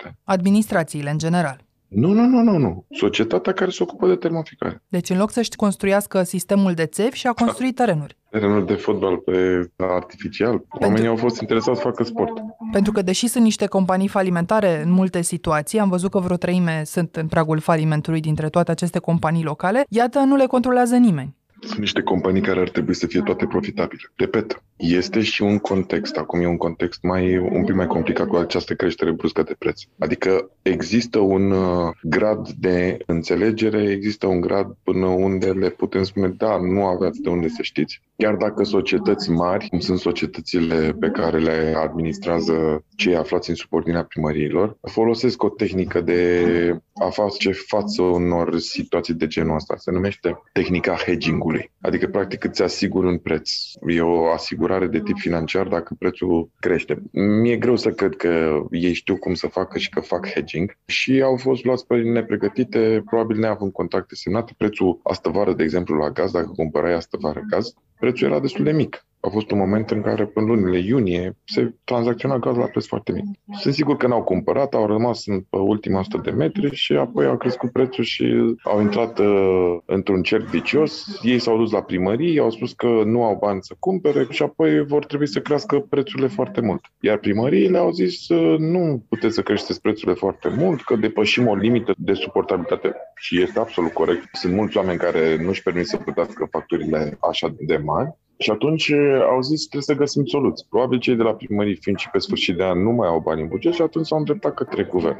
ani. 0.05 0.17
Administrațiile, 0.25 1.11
în 1.11 1.19
general. 1.19 1.64
Nu, 1.94 2.12
nu, 2.12 2.26
nu, 2.26 2.43
nu, 2.43 2.56
nu. 2.59 2.85
Societatea 2.91 3.53
care 3.53 3.70
se 3.70 3.82
ocupă 3.82 4.09
de 4.09 4.14
termoficare. 4.14 4.82
Deci 4.88 5.11
în 5.11 5.19
loc 5.19 5.31
să-și 5.31 5.50
construiască 5.56 6.23
sistemul 6.23 6.73
de 6.73 6.87
țevi 6.87 7.17
și 7.17 7.26
a 7.26 7.32
construit 7.32 7.75
terenuri. 7.75 8.17
Terenuri 8.31 8.67
de 8.67 8.75
fotbal 8.75 9.17
pe 9.17 9.70
artificial. 9.76 10.59
Pentru... 10.59 10.88
Oamenii 10.88 11.09
au 11.09 11.17
fost 11.17 11.41
interesați 11.41 11.76
să 11.76 11.85
facă 11.85 12.05
sport. 12.05 12.32
Pentru 12.73 12.93
că 12.93 13.03
deși 13.03 13.26
sunt 13.26 13.44
niște 13.44 13.67
companii 13.67 14.09
falimentare 14.09 14.82
în 14.82 14.91
multe 14.91 15.23
situații, 15.23 15.79
am 15.79 15.88
văzut 15.88 16.11
că 16.11 16.19
vreo 16.19 16.37
treime 16.37 16.82
sunt 16.85 17.17
în 17.17 17.26
pragul 17.26 17.59
falimentului 17.59 18.20
dintre 18.20 18.49
toate 18.49 18.70
aceste 18.70 18.99
companii 18.99 19.44
locale, 19.44 19.85
iată, 19.88 20.19
nu 20.19 20.37
le 20.37 20.47
controlează 20.47 20.97
nimeni. 20.97 21.37
Sunt 21.64 21.79
niște 21.79 22.03
companii 22.03 22.41
care 22.41 22.61
ar 22.61 22.69
trebui 22.69 22.94
să 22.94 23.06
fie 23.06 23.20
toate 23.20 23.47
profitabile. 23.47 24.12
Repet, 24.17 24.62
este 24.76 25.20
și 25.20 25.43
un 25.43 25.59
context, 25.59 26.17
acum 26.17 26.41
e 26.41 26.47
un 26.47 26.56
context 26.56 27.03
mai 27.03 27.38
un 27.38 27.64
pic 27.64 27.75
mai 27.75 27.87
complicat 27.87 28.26
cu 28.26 28.37
această 28.37 28.75
creștere 28.75 29.12
bruscă 29.12 29.43
de 29.43 29.55
preț. 29.59 29.82
Adică 29.99 30.50
există 30.62 31.19
un 31.19 31.50
uh, 31.50 31.91
grad 32.03 32.49
de 32.49 32.99
înțelegere, 33.06 33.91
există 33.91 34.26
un 34.26 34.41
grad 34.41 34.76
până 34.82 35.06
unde 35.06 35.50
le 35.50 35.70
putem 35.70 36.03
spune, 36.03 36.29
da, 36.29 36.59
nu 36.59 36.87
aveați 36.87 37.20
de 37.20 37.29
unde 37.29 37.49
să 37.49 37.62
știți. 37.62 38.03
Chiar 38.17 38.35
dacă 38.35 38.64
societăți 38.64 39.31
mari, 39.31 39.69
cum 39.69 39.79
sunt 39.79 39.99
societățile 39.99 40.97
pe 41.00 41.09
care 41.09 41.38
le 41.38 41.75
administrează 41.76 42.85
cei 42.97 43.17
aflați 43.17 43.50
în 43.50 43.56
subordinea 43.56 44.05
primăriilor, 44.05 44.76
folosesc 44.81 45.43
o 45.43 45.49
tehnică 45.49 46.00
de 46.00 46.81
a 47.02 47.10
face 47.10 47.52
față 47.52 48.02
unor 48.02 48.58
situații 48.58 49.14
de 49.14 49.26
genul 49.26 49.54
ăsta. 49.54 49.75
Se 49.76 49.90
numește 49.90 50.43
tehnica 50.52 50.94
hedging-ului. 50.94 51.72
Adică, 51.81 52.06
practic, 52.06 52.44
îți 52.44 52.62
asiguri 52.62 53.06
un 53.06 53.19
preț. 53.19 53.50
E 53.87 54.00
o 54.00 54.26
asigurare 54.26 54.87
de 54.87 55.00
tip 55.00 55.16
financiar 55.19 55.69
dacă 55.69 55.94
prețul 55.99 56.50
crește. 56.60 57.02
Mi-e 57.12 57.56
greu 57.56 57.76
să 57.76 57.90
cred 57.90 58.16
că 58.16 58.62
ei 58.70 58.93
știu 58.93 59.16
cum 59.16 59.34
să 59.34 59.46
facă 59.46 59.78
și 59.78 59.88
că 59.88 60.00
fac 60.00 60.28
hedging 60.28 60.78
și 60.87 61.20
au 61.25 61.37
fost 61.37 61.64
luați 61.64 61.87
pe 61.87 61.96
nepregătite, 61.96 63.02
probabil 63.06 63.38
neavând 63.38 63.72
contracte 63.72 64.14
semnate. 64.14 64.54
Prețul 64.56 65.00
astă 65.02 65.28
vară, 65.28 65.52
de 65.52 65.62
exemplu, 65.62 65.96
la 65.96 66.10
gaz, 66.10 66.31
dacă 66.31 66.52
cumpărai 66.56 66.94
astă 66.94 67.16
vară 67.20 67.43
gaz, 67.49 67.75
prețul 67.99 68.26
era 68.26 68.40
destul 68.40 68.64
de 68.64 68.72
mic 68.72 69.06
a 69.24 69.28
fost 69.28 69.50
un 69.50 69.58
moment 69.58 69.90
în 69.90 70.02
care 70.02 70.26
până 70.26 70.46
lunile 70.46 70.78
iunie 70.78 71.36
se 71.44 71.74
tranzacționa 71.84 72.38
gaz 72.38 72.56
la 72.56 72.64
preț 72.64 72.86
foarte 72.86 73.12
mic. 73.12 73.24
Sunt 73.58 73.74
sigur 73.74 73.96
că 73.96 74.06
n-au 74.06 74.22
cumpărat, 74.22 74.74
au 74.74 74.86
rămas 74.86 75.26
în 75.26 75.40
pe 75.40 75.56
ultima 75.56 75.98
100 75.98 76.20
de 76.24 76.30
metri 76.30 76.74
și 76.74 76.92
apoi 76.92 77.26
au 77.26 77.36
crescut 77.36 77.72
prețul 77.72 78.04
și 78.04 78.56
au 78.62 78.80
intrat 78.80 79.19
uh, 79.19 79.76
într-un 79.84 80.22
cerc 80.22 80.44
vicios. 80.44 81.20
Ei 81.22 81.38
s-au 81.38 81.56
dus 81.56 81.70
la 81.70 81.82
primărie, 81.82 82.40
au 82.40 82.50
spus 82.50 82.72
că 82.72 83.02
nu 83.04 83.24
au 83.24 83.36
bani 83.40 83.62
să 83.62 83.74
cumpere 83.78 84.26
și 84.30 84.42
apoi 84.42 84.84
vor 84.84 85.04
trebui 85.04 85.28
să 85.28 85.40
crească 85.40 85.78
prețurile 85.78 86.28
foarte 86.28 86.60
mult. 86.60 86.80
Iar 87.00 87.18
primăriile 87.18 87.78
au 87.78 87.90
zis 87.90 88.28
uh, 88.28 88.58
nu 88.58 89.04
puteți 89.08 89.34
să 89.34 89.42
creșteți 89.42 89.80
prețurile 89.80 90.14
foarte 90.14 90.48
mult, 90.48 90.82
că 90.82 90.96
depășim 90.96 91.46
o 91.46 91.54
limită 91.54 91.94
de 91.96 92.12
suportabilitate 92.12 92.94
și 93.14 93.42
este 93.42 93.58
absolut 93.58 93.92
corect. 93.92 94.28
Sunt 94.32 94.54
mulți 94.54 94.76
oameni 94.76 94.98
care 94.98 95.42
nu 95.42 95.48
își 95.48 95.62
permit 95.62 95.86
să 95.86 95.96
plătească 95.96 96.48
facturile 96.50 97.18
așa 97.20 97.54
de 97.58 97.76
mari 97.76 98.20
și 98.42 98.50
atunci 98.50 98.88
eh, 98.88 98.98
au 99.30 99.40
zis 99.40 99.60
trebuie 99.60 99.82
să 99.82 99.94
găsim 99.94 100.24
soluții. 100.24 100.66
Probabil 100.68 100.98
cei 100.98 101.14
de 101.14 101.22
la 101.22 101.34
primării, 101.34 101.76
fiind 101.76 101.98
și 101.98 102.10
pe 102.10 102.18
sfârșit 102.18 102.56
de 102.56 102.64
an, 102.64 102.82
nu 102.82 102.90
mai 102.90 103.08
au 103.08 103.20
bani 103.24 103.40
în 103.40 103.48
buget 103.48 103.72
și 103.72 103.82
atunci 103.82 104.06
s-au 104.06 104.18
îndreptat 104.18 104.54
către 104.54 104.82
guvern. 104.82 105.16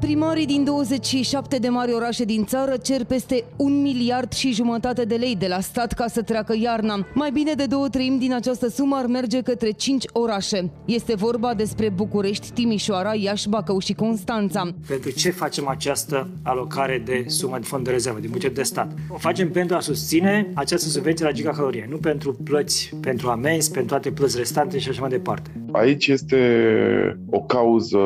Primarii 0.00 0.46
din 0.46 0.64
27 0.64 1.56
de 1.58 1.68
mari 1.68 1.92
orașe 1.92 2.24
din 2.24 2.44
țară 2.44 2.76
cer 2.76 3.04
peste 3.04 3.44
un 3.56 3.82
miliard 3.82 4.32
și 4.32 4.52
jumătate 4.52 5.04
de 5.04 5.14
lei 5.14 5.36
de 5.36 5.46
la 5.46 5.60
stat 5.60 5.92
ca 5.92 6.06
să 6.06 6.22
treacă 6.22 6.54
iarna. 6.60 7.06
Mai 7.14 7.30
bine 7.30 7.52
de 7.52 7.66
două 7.66 7.88
treimi 7.88 8.18
din 8.18 8.34
această 8.34 8.68
sumă 8.68 8.96
ar 8.96 9.06
merge 9.06 9.40
către 9.40 9.70
cinci 9.70 10.04
orașe. 10.12 10.70
Este 10.84 11.14
vorba 11.14 11.54
despre 11.54 11.88
București, 11.88 12.52
Timișoara, 12.52 13.14
Iași, 13.14 13.48
Bacău 13.48 13.78
și 13.78 13.92
Constanța. 13.92 14.68
Pentru 14.88 15.10
ce 15.10 15.30
facem 15.30 15.68
această 15.68 16.28
alocare 16.42 17.02
de 17.04 17.24
sumă 17.26 17.58
de 17.58 17.64
fond 17.66 17.84
de 17.84 17.90
rezervă, 17.90 18.20
din 18.20 18.30
buget 18.30 18.54
de 18.54 18.62
stat? 18.62 18.92
O 19.08 19.16
facem 19.16 19.50
pentru 19.50 19.76
a 19.76 19.80
susține 19.80 20.50
această 20.54 20.88
subvenție 20.88 21.24
la 21.24 21.32
gigacalorie, 21.32 21.86
nu 21.90 21.96
pentru 21.96 22.36
plăți, 22.66 22.96
pentru 23.00 23.28
amenzi, 23.28 23.70
pentru 23.70 23.90
toate 23.90 24.10
plăți 24.10 24.38
restante 24.38 24.78
și 24.78 24.88
așa 24.88 25.00
mai 25.00 25.10
departe. 25.10 25.50
Aici 25.72 26.06
este 26.06 26.40
o 27.30 27.40
cauză 27.40 27.98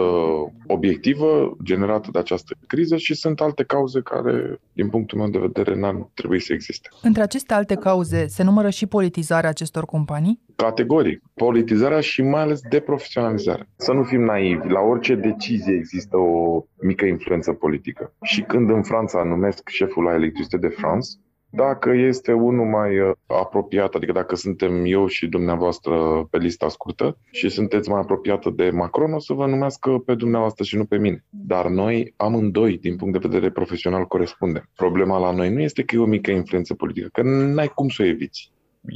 obiectivă 0.67 1.57
generată 1.65 2.09
de 2.13 2.19
această 2.19 2.55
criză 2.67 2.97
și 2.97 3.15
sunt 3.15 3.41
alte 3.41 3.65
cauze 3.65 4.01
care, 4.01 4.61
din 4.73 4.89
punctul 4.89 5.19
meu 5.19 5.29
de 5.29 5.39
vedere, 5.39 5.79
n-ar 5.79 6.09
trebui 6.15 6.41
să 6.41 6.53
existe. 6.53 6.89
Între 7.03 7.23
aceste 7.23 7.55
alte 7.55 7.75
cauze 7.75 8.27
se 8.27 8.43
numără 8.43 8.71
și 8.71 8.87
politizarea 8.87 9.51
acestor 9.51 9.85
companii? 9.85 10.41
Categoric. 10.57 11.23
Politizarea 11.35 12.01
și 12.01 12.23
mai 12.23 12.41
ales 12.41 12.61
deprofesionalizarea. 12.71 13.67
Să 13.77 13.93
nu 13.93 14.03
fim 14.03 14.21
naivi. 14.21 14.69
La 14.69 14.81
orice 14.81 15.15
decizie 15.15 15.75
există 15.75 16.17
o 16.17 16.65
mică 16.83 17.05
influență 17.05 17.53
politică. 17.53 18.13
Și 18.23 18.41
când 18.41 18.71
în 18.71 18.83
Franța 18.83 19.23
numesc 19.23 19.69
șeful 19.69 20.05
la 20.05 20.15
Electricité 20.15 20.57
de 20.57 20.69
France, 20.69 21.09
dacă 21.51 21.91
este 21.91 22.33
unul 22.33 22.67
mai 22.67 22.99
uh, 22.99 23.13
apropiat, 23.27 23.95
adică 23.95 24.13
dacă 24.13 24.37
suntem 24.37 24.85
eu 24.85 25.07
și 25.07 25.27
dumneavoastră 25.29 26.27
pe 26.31 26.39
lista 26.39 26.69
scurtă 26.69 27.19
și 27.31 27.49
sunteți 27.49 27.89
mai 27.89 28.01
apropiată 28.01 28.51
de 28.51 28.71
Macron, 28.71 29.13
o 29.13 29.19
să 29.19 29.33
vă 29.33 29.47
numească 29.47 29.91
pe 29.91 30.15
dumneavoastră 30.15 30.65
și 30.65 30.77
nu 30.77 30.85
pe 30.85 30.99
mine. 30.99 31.25
Dar 31.29 31.67
noi, 31.67 32.15
amândoi, 32.17 32.79
din 32.79 32.97
punct 32.97 33.13
de 33.21 33.29
vedere 33.29 33.51
profesional, 33.51 34.07
corespundem. 34.07 34.69
Problema 34.75 35.19
la 35.19 35.31
noi 35.31 35.53
nu 35.53 35.61
este 35.61 35.83
că 35.83 35.95
e 35.95 35.99
o 35.99 36.07
mică 36.07 36.31
influență 36.31 36.75
politică, 36.75 37.09
că 37.13 37.23
n-ai 37.23 37.69
cum 37.69 37.89
să 37.89 38.03
o 38.03 38.07
eviți. 38.07 38.53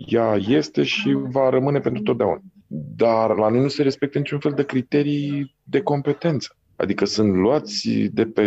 Ea 0.07 0.37
este 0.49 0.83
și 0.83 1.17
va 1.31 1.49
rămâne 1.49 1.79
pentru 1.79 2.03
totdeauna. 2.03 2.41
Dar 2.97 3.37
la 3.37 3.49
noi 3.49 3.61
nu 3.61 3.69
se 3.69 3.83
respectă 3.83 4.19
niciun 4.19 4.39
fel 4.39 4.53
de 4.53 4.65
criterii 4.65 5.57
de 5.63 5.81
competență. 5.81 6.57
Adică 6.77 7.05
sunt 7.05 7.35
luați 7.35 7.89
de 8.13 8.25
pe 8.25 8.45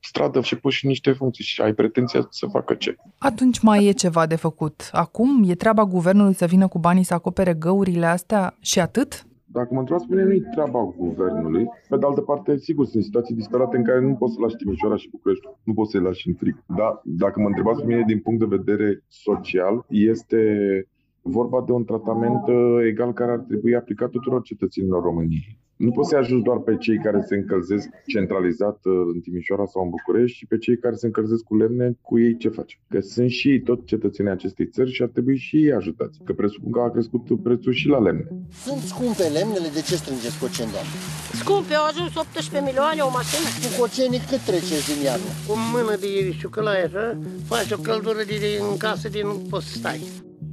stradă 0.00 0.40
și 0.40 0.58
puși 0.58 0.84
în 0.84 0.90
niște 0.90 1.12
funcții 1.12 1.44
și 1.44 1.60
ai 1.60 1.72
pretenția 1.72 2.26
să 2.30 2.46
facă 2.46 2.74
ce. 2.74 2.96
Atunci 3.18 3.60
mai 3.60 3.86
e 3.86 3.92
ceva 3.92 4.26
de 4.26 4.36
făcut. 4.36 4.88
Acum 4.92 5.44
e 5.48 5.54
treaba 5.54 5.84
guvernului 5.84 6.34
să 6.34 6.46
vină 6.46 6.68
cu 6.68 6.78
banii 6.78 7.02
să 7.02 7.14
acopere 7.14 7.54
găurile 7.54 8.06
astea 8.06 8.56
și 8.60 8.80
atât? 8.80 9.26
Dacă 9.52 9.68
mă 9.72 9.78
întrebați 9.78 10.06
pe 10.06 10.14
mine, 10.14 10.26
nu-i 10.26 10.44
treaba 10.54 10.94
guvernului. 10.96 11.66
Pe 11.88 11.96
de 11.96 12.06
altă 12.06 12.20
parte, 12.20 12.56
sigur, 12.56 12.86
sunt 12.86 13.04
situații 13.04 13.34
disperate 13.34 13.76
în 13.76 13.84
care 13.84 14.00
nu 14.00 14.14
poți 14.14 14.34
să 14.34 14.40
lași 14.40 14.56
Timișoara 14.56 14.96
și 14.96 15.10
București. 15.10 15.46
Nu 15.62 15.74
poți 15.74 15.90
să-i 15.90 16.00
lași 16.00 16.28
în 16.28 16.34
frig. 16.34 16.64
Dar 16.66 17.00
dacă 17.04 17.40
mă 17.40 17.46
întrebați 17.46 17.80
pe 17.80 17.86
mine 17.86 18.04
din 18.06 18.20
punct 18.20 18.40
de 18.40 18.56
vedere 18.56 19.04
social, 19.08 19.84
este 19.88 20.40
vorba 21.22 21.62
de 21.66 21.72
un 21.72 21.84
tratament 21.84 22.48
uh, 22.48 22.78
egal 22.86 23.12
care 23.12 23.30
ar 23.30 23.38
trebui 23.38 23.74
aplicat 23.76 24.10
tuturor 24.10 24.42
cetățenilor 24.42 25.02
României 25.02 25.58
Nu 25.78 25.90
poți 25.90 26.08
să 26.08 26.16
ajungi 26.16 26.44
doar 26.44 26.58
pe 26.58 26.76
cei 26.76 26.98
care 27.06 27.20
se 27.28 27.34
încălzesc 27.34 27.88
centralizat 28.06 28.78
uh, 28.84 28.92
în 29.12 29.20
Timișoara 29.20 29.66
sau 29.72 29.82
în 29.82 29.90
București 29.96 30.36
și 30.36 30.46
pe 30.46 30.58
cei 30.58 30.78
care 30.78 30.94
se 30.94 31.06
încălzesc 31.06 31.42
cu 31.42 31.56
lemne, 31.56 31.86
cu 32.02 32.18
ei 32.18 32.36
ce 32.36 32.48
faci? 32.48 32.80
Că 32.88 33.00
sunt 33.00 33.30
și 33.30 33.48
ei 33.50 33.60
tot 33.60 33.86
cetățenii 33.86 34.30
acestei 34.30 34.66
țări 34.66 34.92
și 34.92 35.02
ar 35.02 35.08
trebui 35.08 35.36
și 35.36 35.56
ei 35.56 35.72
ajutați. 35.72 36.18
Că 36.24 36.32
presupun 36.32 36.70
că 36.72 36.80
a 36.80 36.90
crescut 36.90 37.42
prețul 37.42 37.72
și 37.72 37.86
la 37.88 37.98
lemne. 37.98 38.26
Sunt 38.64 38.82
scumpe 38.92 39.26
lemnele, 39.36 39.68
de 39.74 39.82
ce 39.88 39.94
strângeți 40.02 40.40
coceni, 40.42 40.70
doamne? 40.74 40.94
Scumpe, 41.40 41.74
au 41.74 41.86
ajuns 41.88 42.12
18 42.14 42.60
milioane 42.68 43.00
o 43.08 43.10
mașină. 43.18 43.46
Cu 43.62 43.70
cocenii 43.82 44.26
cât 44.30 44.42
treceți 44.48 44.88
din 44.90 45.00
iarnă? 45.08 45.30
Cu 45.46 45.54
mână 45.72 45.94
de 46.02 46.10
șucălaie, 46.40 46.84
așa, 46.88 47.06
faci 47.50 47.70
o 47.76 47.78
căldură 47.88 48.22
de, 48.30 48.36
de, 48.44 48.50
în 48.70 48.76
casă 48.84 49.06
de 49.14 49.20
nu 49.28 49.34
poți 49.50 49.66
să 49.68 49.74
stai. 49.80 50.00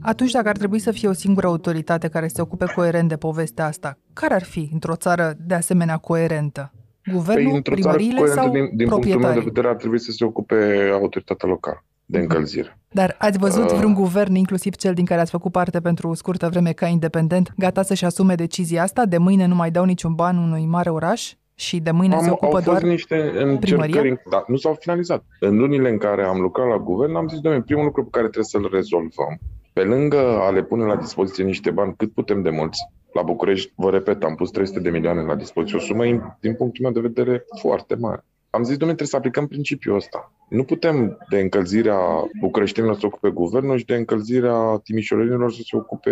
Atunci, 0.06 0.32
dacă 0.32 0.50
ar 0.50 0.58
trebui 0.58 0.80
să 0.80 0.92
fie 0.92 1.08
o 1.08 1.14
singură 1.14 1.48
autoritate 1.48 2.08
care 2.08 2.28
se 2.28 2.42
ocupe 2.42 2.66
coerent 2.76 3.10
de 3.10 3.16
povestea 3.16 3.66
asta, 3.66 3.98
care 4.14 4.34
ar 4.34 4.44
fi 4.44 4.70
într-o 4.74 4.96
țară 4.96 5.34
de 5.40 5.54
asemenea 5.54 5.98
coerentă? 5.98 6.72
Guvernul, 7.12 7.46
păi, 7.46 7.56
într-o 7.56 7.76
țară 7.76 7.96
primăriile 7.96 8.20
coerentă, 8.20 8.42
sau 8.42 8.52
din, 8.52 8.70
din 8.74 8.88
punctul 8.88 8.88
meu 8.88 8.98
de 8.98 9.06
proprietarii? 9.10 9.44
vedere, 9.44 9.68
ar 9.68 9.76
trebui 9.76 10.00
să 10.00 10.12
se 10.12 10.26
ocupe 10.26 10.90
autoritatea 10.94 11.50
locală 11.50 11.84
de 12.06 12.20
încălzire. 12.20 12.80
Dar 12.92 13.16
ați 13.20 13.38
văzut 13.38 13.70
Uh. 13.70 13.78
vreun 13.78 13.94
guvern, 13.94 14.36
inclusiv 14.36 14.76
cel 14.76 14.94
din 14.94 15.06
care 15.06 15.22
ați 15.22 15.32
făcut 15.32 15.52
parte 15.52 15.80
pentru 15.80 16.10
o 16.10 16.14
scurtă 16.14 16.50
vreme 16.50 16.72
ca 16.72 16.88
independent, 16.88 17.54
gata 17.58 17.82
să-și 17.84 18.06
asume 18.06 18.36
decizia 18.36 18.84
asta? 18.84 19.06
De 19.06 19.18
mâine 19.18 19.46
nu 19.46 19.56
mai 19.56 19.72
dau 19.72 19.84
niciun 19.84 20.14
ban 20.14 20.38
unui 20.38 20.66
mare 20.66 20.90
oraș? 20.90 21.34
Și 21.58 21.80
de 21.80 21.92
mâine 21.92 22.18
se 22.20 22.26
Am, 22.26 22.32
ocupă 22.32 22.56
au 22.56 22.62
doar... 22.62 22.76
fost 22.76 22.92
niște 22.92 23.32
încercări, 23.36 24.22
dar 24.30 24.44
nu 24.48 24.56
s-au 24.56 24.74
finalizat. 24.80 25.24
În 25.40 25.58
lunile 25.58 25.90
în 25.90 25.98
care 25.98 26.24
am 26.24 26.40
lucrat 26.40 26.68
la 26.68 26.78
guvern, 26.78 27.16
am 27.16 27.28
zis, 27.28 27.40
domnule, 27.40 27.64
primul 27.64 27.84
lucru 27.84 28.04
pe 28.04 28.10
care 28.12 28.30
trebuie 28.30 28.44
să-l 28.44 28.70
rezolvăm, 28.72 29.40
pe 29.74 29.84
lângă 29.84 30.18
a 30.18 30.50
le 30.50 30.64
pune 30.64 30.86
la 30.86 30.96
dispoziție 30.96 31.44
niște 31.44 31.72
bani 31.72 31.94
cât 31.98 32.14
putem 32.14 32.42
de 32.42 32.50
mulți, 32.50 32.80
la 33.14 33.22
București, 33.22 33.74
vă 33.76 33.90
repet, 33.90 34.24
am 34.24 34.36
pus 34.36 34.52
300 34.52 34.80
de 34.80 34.90
milioane 34.90 35.22
la 35.22 35.36
dispoziție, 35.36 35.78
o 35.78 35.82
sumă, 35.82 36.38
din 36.40 36.56
punctul 36.56 36.84
meu 36.84 36.92
de 36.92 37.00
vedere, 37.00 37.46
foarte 37.60 37.96
mare. 37.96 38.26
Am 38.50 38.64
zis, 38.64 38.78
domnule, 38.78 38.96
trebuie 38.96 39.08
să 39.08 39.16
aplicăm 39.16 39.48
principiul 39.48 39.96
ăsta. 39.96 40.34
Nu 40.50 40.64
putem 40.64 41.18
de 41.30 41.40
încălzirea 41.40 42.00
bucureștinilor 42.40 42.94
să 42.94 43.00
se 43.00 43.06
ocupe 43.06 43.30
guvernul 43.30 43.78
și 43.78 43.86
de 43.86 43.96
încălzirea 43.96 44.82
timișorenilor 44.84 45.52
să 45.52 45.62
se 45.64 45.78
ocupe 45.78 46.12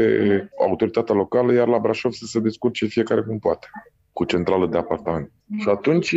autoritatea 0.60 1.16
locală, 1.16 1.54
iar 1.54 1.68
la 1.68 1.80
Brașov 1.80 2.12
să 2.12 2.26
se 2.26 2.40
descurce 2.40 2.86
fiecare 2.86 3.22
cum 3.22 3.40
poate 3.40 3.68
cu 4.14 4.24
centrală 4.26 4.68
de 4.68 4.78
apartament. 4.78 5.32
Și 5.58 5.70
atunci 5.70 6.16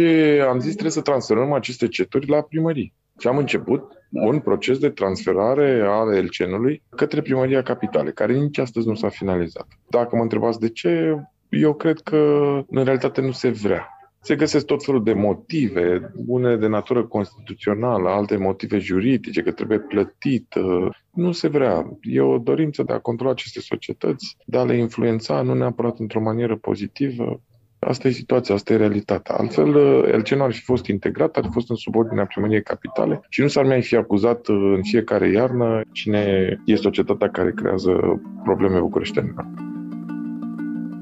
am 0.48 0.58
zis 0.58 0.70
trebuie 0.70 0.90
să 0.92 1.00
transferăm 1.00 1.52
aceste 1.52 1.88
ceturi 1.88 2.28
la 2.28 2.42
primării. 2.42 2.94
Și 3.18 3.28
am 3.28 3.36
început 3.36 3.82
un 4.10 4.40
proces 4.40 4.78
de 4.78 4.90
transferare 4.90 5.80
al 5.86 6.24
LCN-ului 6.24 6.82
către 6.88 7.20
primăria 7.20 7.62
capitale, 7.62 8.10
care 8.10 8.32
nici 8.32 8.58
astăzi 8.58 8.86
nu 8.86 8.94
s-a 8.94 9.08
finalizat. 9.08 9.66
Dacă 9.90 10.16
mă 10.16 10.22
întrebați 10.22 10.60
de 10.60 10.68
ce, 10.68 11.16
eu 11.48 11.74
cred 11.74 11.98
că 11.98 12.16
în 12.68 12.84
realitate 12.84 13.20
nu 13.20 13.30
se 13.30 13.50
vrea. 13.50 13.88
Se 14.20 14.36
găsesc 14.36 14.66
tot 14.66 14.84
felul 14.84 15.02
de 15.02 15.12
motive, 15.12 16.12
unele 16.26 16.56
de 16.56 16.66
natură 16.66 17.04
constituțională, 17.04 18.08
alte 18.08 18.36
motive 18.36 18.78
juridice, 18.78 19.42
că 19.42 19.50
trebuie 19.52 19.78
plătit. 19.78 20.54
Nu 21.10 21.32
se 21.32 21.48
vrea. 21.48 21.98
E 22.00 22.20
o 22.20 22.38
dorință 22.38 22.82
de 22.82 22.92
a 22.92 22.98
controla 22.98 23.30
aceste 23.32 23.60
societăți, 23.60 24.36
de 24.46 24.58
a 24.58 24.64
le 24.64 24.76
influența, 24.76 25.42
nu 25.42 25.54
neapărat 25.54 25.98
într-o 25.98 26.20
manieră 26.20 26.56
pozitivă. 26.56 27.40
Asta 27.78 28.09
e 28.09 28.11
situația, 28.11 28.54
asta 28.54 28.73
e 28.73 28.76
realitatea. 28.76 29.35
Altfel, 29.35 29.68
LCN 30.16 30.40
ar 30.40 30.52
fi 30.52 30.61
fost 30.61 30.87
integrat, 30.87 31.37
ar 31.37 31.45
fi 31.45 31.50
fost 31.50 31.71
în 31.71 31.76
subordinea 31.76 32.26
primăriei 32.26 32.62
capitale 32.62 33.21
și 33.28 33.40
nu 33.40 33.49
s-ar 33.49 33.64
mai 33.64 33.83
fi 33.83 33.97
acuzat 33.97 34.47
în 34.47 34.83
fiecare 34.83 35.28
iarnă 35.30 35.80
cine 35.92 36.56
e 36.64 36.75
societatea 36.75 37.30
care 37.30 37.52
creează 37.52 38.21
probleme 38.42 38.78
bucureștenilor. 38.78 39.47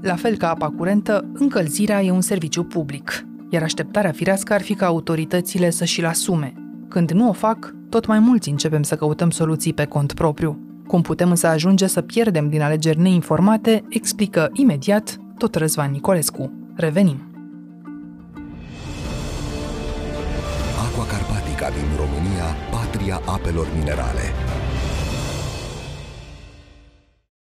La 0.03 0.15
fel 0.15 0.37
ca 0.37 0.51
apa 0.51 0.69
curentă, 0.77 1.31
încălzirea 1.35 2.03
e 2.03 2.11
un 2.11 2.21
serviciu 2.21 2.65
public, 2.65 3.25
iar 3.51 3.63
așteptarea 3.63 4.13
firească 4.13 4.53
ar 4.53 4.61
fi 4.61 4.75
ca 4.75 4.87
autoritățile 4.87 5.71
să 5.71 5.85
și-l 5.85 6.05
asume. 6.05 6.53
Când 6.89 7.11
nu 7.11 7.29
o 7.29 7.33
fac, 7.33 7.75
tot 7.89 8.07
mai 8.07 8.19
mulți 8.19 8.49
începem 8.49 8.83
să 8.83 8.97
căutăm 8.97 9.31
soluții 9.31 9.73
pe 9.73 9.85
cont 9.85 10.13
propriu. 10.13 10.59
Cum 10.87 11.03
putem 11.03 11.31
însă 11.31 11.47
ajunge 11.47 11.87
să 11.87 12.03
pierdem 12.03 12.49
din 12.49 12.61
alegeri 12.61 13.01
neinformate, 13.01 13.83
explică 13.89 14.51
imediat 14.53 15.17
tot 15.39 15.55
Răzvan 15.55 15.91
Nicolescu. 15.91 16.64
Revenim. 16.77 17.21
Aqua 20.77 21.07
Carpatica 21.07 21.71
din 21.71 21.87
România, 21.97 22.51
patria 22.71 23.23
apelor 23.27 23.71
minerale. 23.75 24.64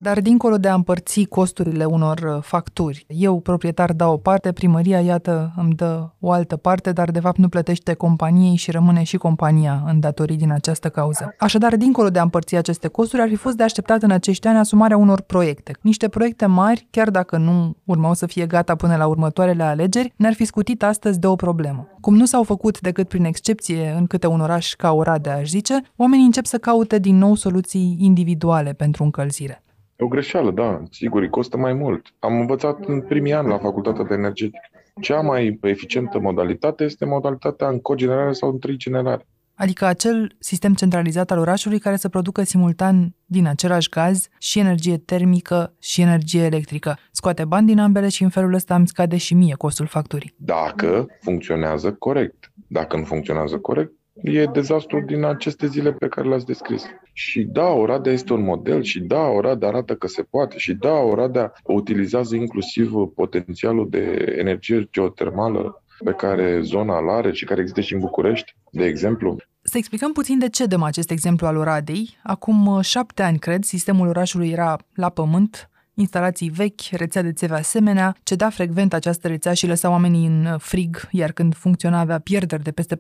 Dar 0.03 0.21
dincolo 0.21 0.57
de 0.57 0.69
a 0.69 0.75
împărți 0.75 1.25
costurile 1.25 1.85
unor 1.85 2.19
uh, 2.19 2.43
facturi, 2.43 3.05
eu, 3.09 3.41
proprietar, 3.41 3.93
dau 3.93 4.13
o 4.13 4.17
parte, 4.17 4.53
primăria, 4.53 5.01
iată, 5.01 5.53
îmi 5.57 5.75
dă 5.75 6.09
o 6.21 6.31
altă 6.31 6.57
parte, 6.57 6.93
dar 6.93 7.11
de 7.11 7.21
fapt 7.21 7.39
nu 7.39 7.49
plătește 7.49 7.95
companiei 7.95 8.57
și 8.57 8.71
rămâne 8.71 9.03
și 9.03 9.17
compania 9.17 9.83
în 9.87 10.01
datorii 10.01 10.37
din 10.37 10.53
această 10.53 10.89
cauză. 10.89 11.35
Așadar, 11.39 11.77
dincolo 11.77 12.09
de 12.09 12.19
a 12.19 12.23
împărți 12.23 12.57
aceste 12.57 12.89
costuri, 12.89 13.23
ar 13.23 13.29
fi 13.29 13.35
fost 13.35 13.57
de 13.57 13.63
așteptat 13.63 14.03
în 14.03 14.11
acești 14.11 14.47
ani 14.47 14.59
asumarea 14.59 14.97
unor 14.97 15.21
proiecte. 15.21 15.73
Niște 15.81 16.09
proiecte 16.09 16.47
mari, 16.47 16.87
chiar 16.91 17.11
dacă 17.11 17.37
nu 17.37 17.77
urmau 17.85 18.15
să 18.15 18.27
fie 18.27 18.47
gata 18.47 18.75
până 18.75 18.97
la 18.97 19.07
următoarele 19.07 19.63
alegeri, 19.63 20.13
ne-ar 20.17 20.35
fi 20.35 20.45
scutit 20.45 20.83
astăzi 20.83 21.19
de 21.19 21.27
o 21.27 21.37
problemă. 21.37 21.89
Cum 22.01 22.17
nu 22.17 22.25
s-au 22.25 22.43
făcut 22.43 22.81
decât 22.81 23.09
prin 23.09 23.25
excepție 23.25 23.95
în 23.97 24.07
câte 24.07 24.27
un 24.27 24.41
oraș 24.41 24.73
ca 24.73 24.93
Oradea, 24.93 25.37
aș 25.37 25.49
zice, 25.49 25.83
oamenii 25.97 26.25
încep 26.25 26.45
să 26.45 26.59
caute 26.59 26.99
din 26.99 27.19
nou 27.19 27.35
soluții 27.35 27.97
individuale 27.99 28.73
pentru 28.73 29.05
încălzire. 29.05 29.63
E 30.01 30.05
o 30.05 30.09
greșeală, 30.09 30.51
da, 30.51 30.83
sigur, 30.91 31.23
îi 31.23 31.31
costă 31.31 31.57
mai 31.57 31.73
mult. 31.73 32.15
Am 32.19 32.41
învățat 32.41 32.85
în 32.85 33.01
primii 33.01 33.33
ani 33.33 33.49
la 33.49 33.59
facultatea 33.59 34.05
de 34.05 34.15
energetică. 34.15 34.69
Cea 35.01 35.21
mai 35.21 35.59
eficientă 35.63 36.19
modalitate 36.19 36.85
este 36.85 37.05
modalitatea 37.05 37.69
în 37.69 37.81
cogenerare 37.81 38.33
sau 38.33 38.51
în 38.51 38.59
trigenerare. 38.59 39.27
Adică 39.55 39.85
acel 39.85 40.37
sistem 40.39 40.75
centralizat 40.75 41.31
al 41.31 41.39
orașului 41.39 41.79
care 41.79 41.97
să 41.97 42.09
producă 42.09 42.43
simultan 42.43 43.15
din 43.25 43.47
același 43.47 43.89
gaz 43.89 44.29
și 44.39 44.59
energie 44.59 44.97
termică 44.97 45.75
și 45.81 46.01
energie 46.01 46.43
electrică. 46.43 46.99
Scoate 47.11 47.45
bani 47.45 47.67
din 47.67 47.79
ambele 47.79 48.09
și 48.09 48.23
în 48.23 48.29
felul 48.29 48.55
ăsta 48.55 48.75
îmi 48.75 48.89
scade 48.89 49.17
și 49.17 49.35
mie 49.35 49.55
costul 49.55 49.87
facturii. 49.87 50.35
Dacă 50.37 51.07
funcționează 51.21 51.93
corect. 51.93 52.53
Dacă 52.67 52.97
nu 52.97 53.05
funcționează 53.05 53.59
corect, 53.59 53.93
e 54.23 54.45
dezastru 54.45 55.01
din 55.01 55.25
aceste 55.25 55.67
zile 55.67 55.93
pe 55.93 56.09
care 56.09 56.29
le-ați 56.29 56.47
descris. 56.47 56.85
Și 57.13 57.43
da, 57.43 57.67
Oradea 57.67 58.13
este 58.13 58.33
un 58.33 58.45
model 58.45 58.83
și 58.83 59.01
da, 59.01 59.27
Oradea 59.27 59.69
arată 59.69 59.95
că 59.95 60.07
se 60.07 60.23
poate 60.23 60.59
și 60.59 60.75
da, 60.75 60.95
Oradea 60.95 61.53
utilizează 61.65 62.37
inclusiv 62.37 62.93
potențialul 63.15 63.89
de 63.91 64.35
energie 64.39 64.89
geotermală 64.93 65.83
pe 66.05 66.13
care 66.13 66.61
zona 66.63 66.99
îl 66.99 67.11
are 67.11 67.33
și 67.33 67.45
care 67.45 67.61
există 67.61 67.81
și 67.81 67.95
în 67.95 68.01
București, 68.01 68.55
de 68.71 68.85
exemplu. 68.85 69.37
Să 69.63 69.79
explicăm 69.79 70.13
puțin 70.13 70.39
de 70.39 70.49
ce 70.49 70.67
dăm 70.67 70.83
acest 70.83 71.11
exemplu 71.11 71.47
al 71.47 71.57
Oradei. 71.57 72.17
Acum 72.23 72.67
uh, 72.67 72.85
șapte 72.85 73.23
ani, 73.23 73.39
cred, 73.39 73.65
sistemul 73.65 74.09
orașului 74.09 74.51
era 74.51 74.77
la 74.95 75.09
pământ, 75.09 75.71
instalații 75.95 76.49
vechi, 76.49 76.81
rețea 76.91 77.23
de 77.23 77.33
țeve 77.33 77.55
asemenea, 77.55 78.17
ceda 78.23 78.51
frecvent 78.51 78.93
această 78.93 79.29
rețea 79.29 79.55
și 79.55 79.67
lăsa 79.67 79.91
oamenii 79.91 80.27
în 80.27 80.57
frig, 80.59 81.09
iar 81.11 81.33
când 81.33 81.55
funcționa 81.55 81.99
avea 81.99 82.19
pierderi 82.19 82.63
de 82.63 82.71
peste 82.71 82.97
40%, 82.97 82.99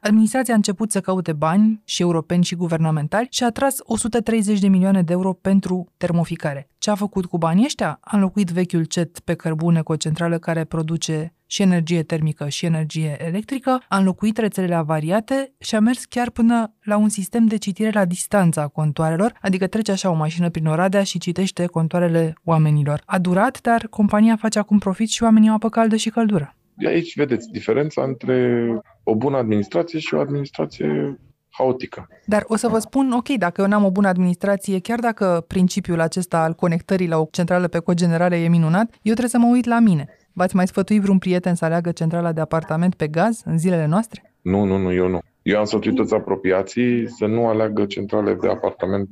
administrația 0.00 0.54
a 0.54 0.56
început 0.56 0.90
să 0.90 1.00
caute 1.00 1.32
bani, 1.32 1.80
și 1.84 2.02
europeni 2.02 2.44
și 2.44 2.54
guvernamentali, 2.54 3.26
și 3.30 3.44
a 3.44 3.50
tras 3.50 3.76
130 3.78 4.58
de 4.58 4.68
milioane 4.68 5.02
de 5.02 5.12
euro 5.12 5.32
pentru 5.32 5.92
termoficare. 5.96 6.68
Ce 6.78 6.90
a 6.90 6.94
făcut 6.94 7.26
cu 7.26 7.38
banii 7.38 7.64
ăștia? 7.64 7.98
A 8.00 8.16
înlocuit 8.16 8.50
vechiul 8.50 8.84
cet 8.84 9.18
pe 9.18 9.34
cărbune 9.34 9.82
cu 9.82 9.92
o 9.92 9.96
centrală 9.96 10.38
care 10.38 10.64
produce 10.64 11.32
și 11.46 11.62
energie 11.62 12.02
termică 12.02 12.48
și 12.48 12.66
energie 12.66 13.16
electrică, 13.26 13.82
a 13.88 13.96
înlocuit 13.98 14.38
rețelele 14.38 14.74
avariate 14.74 15.52
și 15.58 15.74
a 15.74 15.80
mers 15.80 16.04
chiar 16.04 16.30
până 16.30 16.74
la 16.82 16.96
un 16.96 17.08
sistem 17.08 17.46
de 17.46 17.56
citire 17.56 17.90
la 17.90 18.04
distanță 18.04 18.60
a 18.60 18.68
contoarelor, 18.68 19.32
adică 19.40 19.66
trece 19.66 19.92
așa 19.92 20.10
o 20.10 20.14
mașină 20.14 20.50
prin 20.50 20.66
Oradea 20.66 21.02
și 21.02 21.18
citește 21.18 21.66
contoarele 21.66 22.34
oamenilor. 22.44 23.02
A 23.04 23.18
durat, 23.18 23.60
dar 23.60 23.86
compania 23.90 24.36
face 24.36 24.58
acum 24.58 24.78
profit 24.78 25.08
și 25.08 25.22
oamenii 25.22 25.48
au 25.48 25.54
apă 25.54 25.68
caldă 25.68 25.96
și 25.96 26.10
căldură. 26.10 26.56
Aici 26.86 27.16
vedeți 27.16 27.50
diferența 27.50 28.02
între 28.02 28.64
o 29.02 29.14
bună 29.14 29.36
administrație 29.36 29.98
și 29.98 30.14
o 30.14 30.20
administrație 30.20 31.18
haotică. 31.58 32.08
Dar 32.24 32.44
o 32.46 32.56
să 32.56 32.68
vă 32.68 32.78
spun, 32.78 33.12
ok, 33.12 33.28
dacă 33.28 33.60
eu 33.60 33.66
n-am 33.66 33.84
o 33.84 33.90
bună 33.90 34.08
administrație, 34.08 34.80
chiar 34.80 34.98
dacă 34.98 35.44
principiul 35.46 36.00
acesta 36.00 36.42
al 36.42 36.52
conectării 36.52 37.08
la 37.08 37.18
o 37.18 37.28
centrală 37.30 37.68
pe 37.68 37.78
cogenerare 37.78 38.36
e 38.36 38.48
minunat, 38.48 38.90
eu 38.90 39.14
trebuie 39.14 39.28
să 39.28 39.38
mă 39.38 39.48
uit 39.52 39.66
la 39.66 39.78
mine. 39.78 40.08
V-ați 40.32 40.56
mai 40.56 40.66
sfătuit 40.66 41.00
vreun 41.00 41.18
prieten 41.18 41.54
să 41.54 41.64
aleagă 41.64 41.90
centrala 41.90 42.32
de 42.32 42.40
apartament 42.40 42.94
pe 42.94 43.06
gaz 43.06 43.42
în 43.44 43.58
zilele 43.58 43.86
noastre? 43.86 44.34
Nu, 44.42 44.64
nu, 44.64 44.76
nu, 44.76 44.92
eu 44.92 45.08
nu. 45.08 45.18
Eu 45.42 45.58
am 45.58 45.64
sfătuit 45.64 45.94
toți 45.94 46.14
apropiații 46.14 47.08
să 47.10 47.26
nu 47.26 47.46
aleagă 47.46 47.84
centrale 47.84 48.34
de 48.34 48.48
apartament 48.48 49.08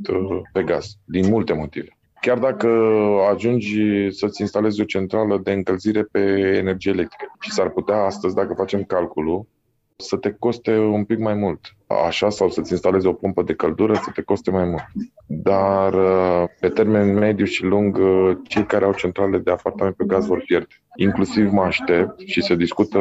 pe 0.52 0.62
gaz, 0.62 0.96
din 1.04 1.28
multe 1.28 1.52
motive. 1.52 1.98
Chiar 2.20 2.38
dacă 2.38 2.68
ajungi 3.32 4.10
să-ți 4.10 4.40
instalezi 4.40 4.80
o 4.80 4.84
centrală 4.84 5.40
de 5.42 5.52
încălzire 5.52 6.02
pe 6.02 6.18
energie 6.58 6.92
electrică 6.92 7.32
și 7.40 7.52
s-ar 7.52 7.68
putea 7.68 7.96
astăzi, 7.96 8.34
dacă 8.34 8.54
facem 8.54 8.82
calculul, 8.82 9.46
să 9.96 10.16
te 10.16 10.32
coste 10.38 10.78
un 10.78 11.04
pic 11.04 11.18
mai 11.18 11.34
mult. 11.34 11.75
Așa 11.86 12.30
sau 12.30 12.48
să-ți 12.50 12.72
instalezi 12.72 13.06
o 13.06 13.12
pompă 13.12 13.42
de 13.42 13.54
căldură 13.54 13.94
să 13.94 14.10
te 14.14 14.22
coste 14.22 14.50
mai 14.50 14.64
mult. 14.64 14.84
Dar 15.26 15.94
uh, 15.94 16.48
pe 16.60 16.68
termen 16.68 17.14
mediu 17.14 17.44
și 17.44 17.64
lung, 17.64 17.96
uh, 17.96 18.36
cei 18.48 18.66
care 18.66 18.84
au 18.84 18.92
centrale 18.92 19.38
de 19.38 19.50
apartament 19.50 19.96
pe 19.96 20.04
gaz 20.04 20.26
vor 20.26 20.42
pierde. 20.46 20.74
Inclusiv 20.96 21.50
mă 21.50 21.62
aștept 21.62 22.20
și 22.26 22.42
se 22.42 22.54
discută, 22.54 22.98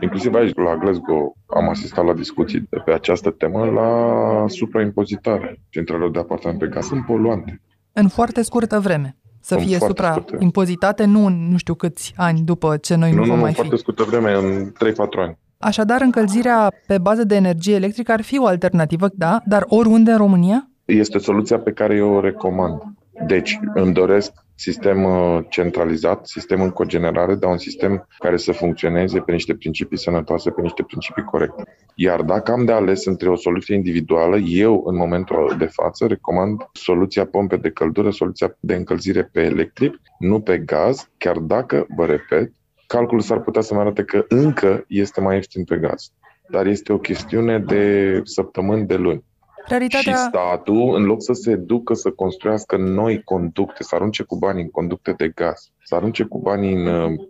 inclusiv 0.00 0.34
aici 0.34 0.56
la 0.56 0.76
Glasgow 0.76 1.36
am 1.46 1.68
asistat 1.68 2.04
la 2.04 2.14
discuții 2.14 2.68
pe 2.84 2.92
această 2.92 3.30
temă, 3.30 3.64
la 3.64 4.44
supraimpozitare 4.48 5.60
centralelor 5.68 6.10
de 6.10 6.18
apartament 6.18 6.58
pe 6.58 6.66
gaz. 6.66 6.86
Sunt 6.86 7.04
poluante. 7.04 7.60
În 7.92 8.08
foarte 8.08 8.42
scurtă 8.42 8.78
vreme 8.80 9.16
să 9.40 9.54
În 9.54 9.60
fie 9.60 9.78
foarte 9.78 10.02
supraimpozitate, 10.14 11.04
nu 11.04 11.26
în 11.26 11.48
nu 11.50 11.56
știu 11.56 11.74
câți 11.74 12.12
ani 12.16 12.40
după 12.40 12.76
ce 12.76 12.94
noi 12.94 13.10
nu, 13.10 13.16
Nu, 13.16 13.22
nu, 13.22 13.26
vom 13.26 13.36
nu, 13.36 13.42
mai 13.42 13.52
foarte 13.52 13.74
fi. 13.74 13.80
scurtă 13.80 14.02
vreme, 14.02 14.32
în 14.32 14.72
3-4 14.72 14.72
ani. 15.18 15.38
Așadar, 15.58 16.00
încălzirea 16.00 16.72
pe 16.86 16.98
bază 16.98 17.24
de 17.24 17.34
energie 17.34 17.74
electrică 17.74 18.12
ar 18.12 18.22
fi 18.22 18.38
o 18.38 18.46
alternativă, 18.46 19.08
da, 19.14 19.42
dar 19.46 19.64
oriunde 19.68 20.10
în 20.10 20.16
România? 20.16 20.70
Este 20.84 21.18
soluția 21.18 21.58
pe 21.58 21.72
care 21.72 21.94
eu 21.94 22.12
o 22.12 22.20
recomand. 22.20 22.82
Deci, 23.26 23.58
îmi 23.74 23.92
doresc 23.92 24.32
sistem 24.54 25.04
uh, 25.04 25.44
centralizat, 25.48 26.26
sistem 26.26 26.60
în 26.60 26.70
cogenerare, 26.70 27.34
dar 27.34 27.50
un 27.50 27.58
sistem 27.58 28.08
care 28.18 28.36
să 28.36 28.52
funcționeze 28.52 29.20
pe 29.20 29.32
niște 29.32 29.54
principii 29.54 29.98
sănătoase, 29.98 30.50
pe 30.50 30.60
niște 30.60 30.82
principii 30.82 31.22
corecte. 31.22 31.76
Iar 31.94 32.22
dacă 32.22 32.52
am 32.52 32.64
de 32.64 32.72
ales 32.72 33.04
între 33.04 33.28
o 33.28 33.36
soluție 33.36 33.74
individuală, 33.74 34.36
eu, 34.36 34.82
în 34.86 34.96
momentul 34.96 35.54
de 35.58 35.66
față, 35.66 36.06
recomand 36.06 36.68
soluția 36.72 37.26
pompe 37.26 37.56
de 37.56 37.70
căldură, 37.70 38.10
soluția 38.10 38.56
de 38.60 38.74
încălzire 38.74 39.22
pe 39.32 39.40
electric, 39.40 40.00
nu 40.18 40.40
pe 40.40 40.58
gaz, 40.58 41.10
chiar 41.18 41.36
dacă, 41.36 41.86
vă 41.96 42.04
repet, 42.04 42.52
calculul 42.86 43.22
s-ar 43.22 43.40
putea 43.40 43.60
să-mi 43.62 43.80
arate 43.80 44.04
că 44.04 44.24
încă 44.28 44.84
este 44.88 45.20
mai 45.20 45.34
ieftin 45.34 45.64
pe 45.64 45.76
gaz. 45.76 46.10
Dar 46.48 46.66
este 46.66 46.92
o 46.92 46.98
chestiune 46.98 47.58
de 47.58 48.20
săptămâni, 48.24 48.86
de 48.86 48.96
luni. 48.96 49.24
Și 49.66 49.72
Realitatea, 49.72 50.16
statul, 50.16 50.94
în 50.94 51.04
loc 51.04 51.22
să 51.22 51.32
se 51.32 51.54
ducă 51.54 51.94
să 51.94 52.10
construiască 52.10 52.76
noi 52.76 53.22
conducte, 53.22 53.82
să 53.82 53.94
arunce 53.94 54.22
cu 54.22 54.36
bani 54.36 54.60
în 54.60 54.70
conducte 54.70 55.12
de 55.12 55.28
gaz, 55.28 55.70
să 55.84 55.94
arunce 55.94 56.22
cu 56.24 56.38
bani 56.38 56.72
în 56.72 56.86
uh, 56.86 57.20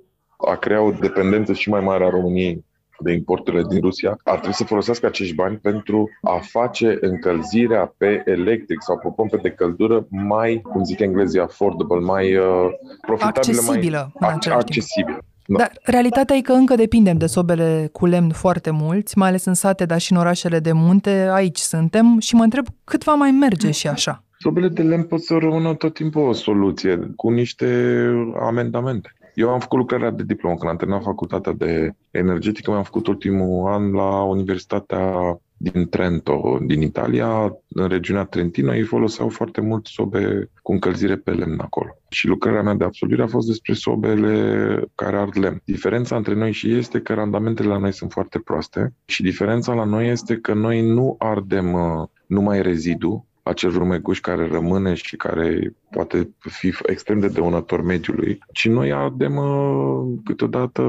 a 0.48 0.54
crea 0.54 0.80
o 0.82 0.90
dependență 0.90 1.52
și 1.52 1.68
mai 1.68 1.80
mare 1.80 2.04
a 2.04 2.08
României 2.08 2.64
de 2.98 3.12
importurile 3.12 3.62
din 3.68 3.80
Rusia, 3.80 4.18
ar 4.25 4.34
trebui 4.36 4.54
să 4.54 4.64
folosească 4.64 5.06
acești 5.06 5.34
bani 5.34 5.56
pentru 5.56 6.08
a 6.22 6.38
face 6.42 6.98
încălzirea 7.00 7.94
pe 7.96 8.22
electric 8.25 8.82
sau 8.82 8.98
pe 8.98 9.08
pompe 9.16 9.36
de 9.36 9.50
căldură 9.50 10.06
mai, 10.10 10.60
cum 10.62 10.84
zic 10.84 11.00
englezii, 11.00 11.40
affordable, 11.40 11.98
mai 11.98 12.36
uh, 12.36 12.68
profitabilă, 13.00 13.58
Accesibilă, 13.60 13.98
în 13.98 14.10
mai 14.20 14.30
ac- 14.30 14.34
același 14.34 14.64
timp. 14.64 14.82
accesibilă. 14.82 15.18
Da. 15.46 15.58
dar 15.58 15.72
realitatea 15.82 16.36
e 16.36 16.40
că 16.40 16.52
încă 16.52 16.74
depindem 16.74 17.16
de 17.16 17.26
sobele 17.26 17.88
cu 17.92 18.06
lemn 18.06 18.30
foarte 18.30 18.70
mulți, 18.70 19.18
mai 19.18 19.28
ales 19.28 19.44
în 19.44 19.54
sate, 19.54 19.84
dar 19.84 20.00
și 20.00 20.12
în 20.12 20.18
orașele 20.18 20.58
de 20.58 20.72
munte, 20.72 21.28
aici 21.32 21.58
suntem 21.58 22.18
și 22.18 22.34
mă 22.34 22.42
întreb 22.42 22.66
cât 22.84 23.04
va 23.04 23.14
mai 23.14 23.30
merge 23.30 23.70
și 23.70 23.88
așa. 23.88 24.24
Sobele 24.38 24.68
de 24.68 24.82
lemn 24.82 25.04
pot 25.04 25.22
să 25.22 25.34
rămână 25.34 25.74
tot 25.74 25.94
timpul 25.94 26.28
o 26.28 26.32
soluție 26.32 27.12
cu 27.16 27.30
niște 27.30 28.10
amendamente. 28.40 29.10
Eu 29.34 29.50
am 29.50 29.58
făcut 29.58 29.78
lucrarea 29.78 30.10
de 30.10 30.22
diplomă 30.22 30.56
când 30.56 30.70
am 30.70 30.76
terminat 30.76 31.02
facultatea 31.02 31.52
de 31.52 31.90
energetică, 32.10 32.70
mi-am 32.70 32.82
făcut 32.82 33.06
ultimul 33.06 33.72
an 33.72 33.92
la 33.92 34.22
Universitatea 34.22 35.12
din 35.56 35.88
Trento, 35.88 36.58
din 36.66 36.80
Italia, 36.80 37.56
în 37.68 37.88
regiunea 37.88 38.25
Trentino, 38.25 38.75
ei 38.75 38.82
foloseau 38.82 39.28
foarte 39.28 39.60
mult 39.60 39.86
sobe 39.86 40.50
cu 40.62 40.72
încălzire 40.72 41.16
pe 41.16 41.30
lemn 41.30 41.60
acolo. 41.60 41.96
Și 42.08 42.26
lucrarea 42.26 42.62
mea 42.62 42.75
de 42.75 42.84
absolvire 42.84 43.22
a 43.22 43.26
fost 43.26 43.46
despre 43.46 43.72
sobele 43.72 44.84
care 44.94 45.16
ard 45.16 45.38
lemn. 45.38 45.62
Diferența 45.64 46.16
între 46.16 46.34
noi 46.34 46.52
și 46.52 46.70
ei 46.70 46.78
este 46.78 47.00
că 47.00 47.14
randamentele 47.14 47.68
la 47.68 47.78
noi 47.78 47.92
sunt 47.92 48.12
foarte 48.12 48.38
proaste 48.38 48.94
și 49.04 49.22
diferența 49.22 49.72
la 49.72 49.84
noi 49.84 50.08
este 50.08 50.36
că 50.36 50.54
noi 50.54 50.80
nu 50.80 51.14
ardem 51.18 51.72
uh, 51.72 52.08
numai 52.26 52.62
rezidu, 52.62 53.26
acel 53.46 53.70
rumeguș 53.70 54.20
care 54.20 54.46
rămâne 54.46 54.94
și 54.94 55.16
care 55.16 55.74
poate 55.90 56.30
fi 56.38 56.74
extrem 56.86 57.18
de 57.18 57.28
dăunător 57.28 57.82
mediului, 57.82 58.38
ci 58.52 58.68
noi 58.68 58.92
ardem 58.92 59.36
uh, 59.36 60.18
câteodată 60.24 60.82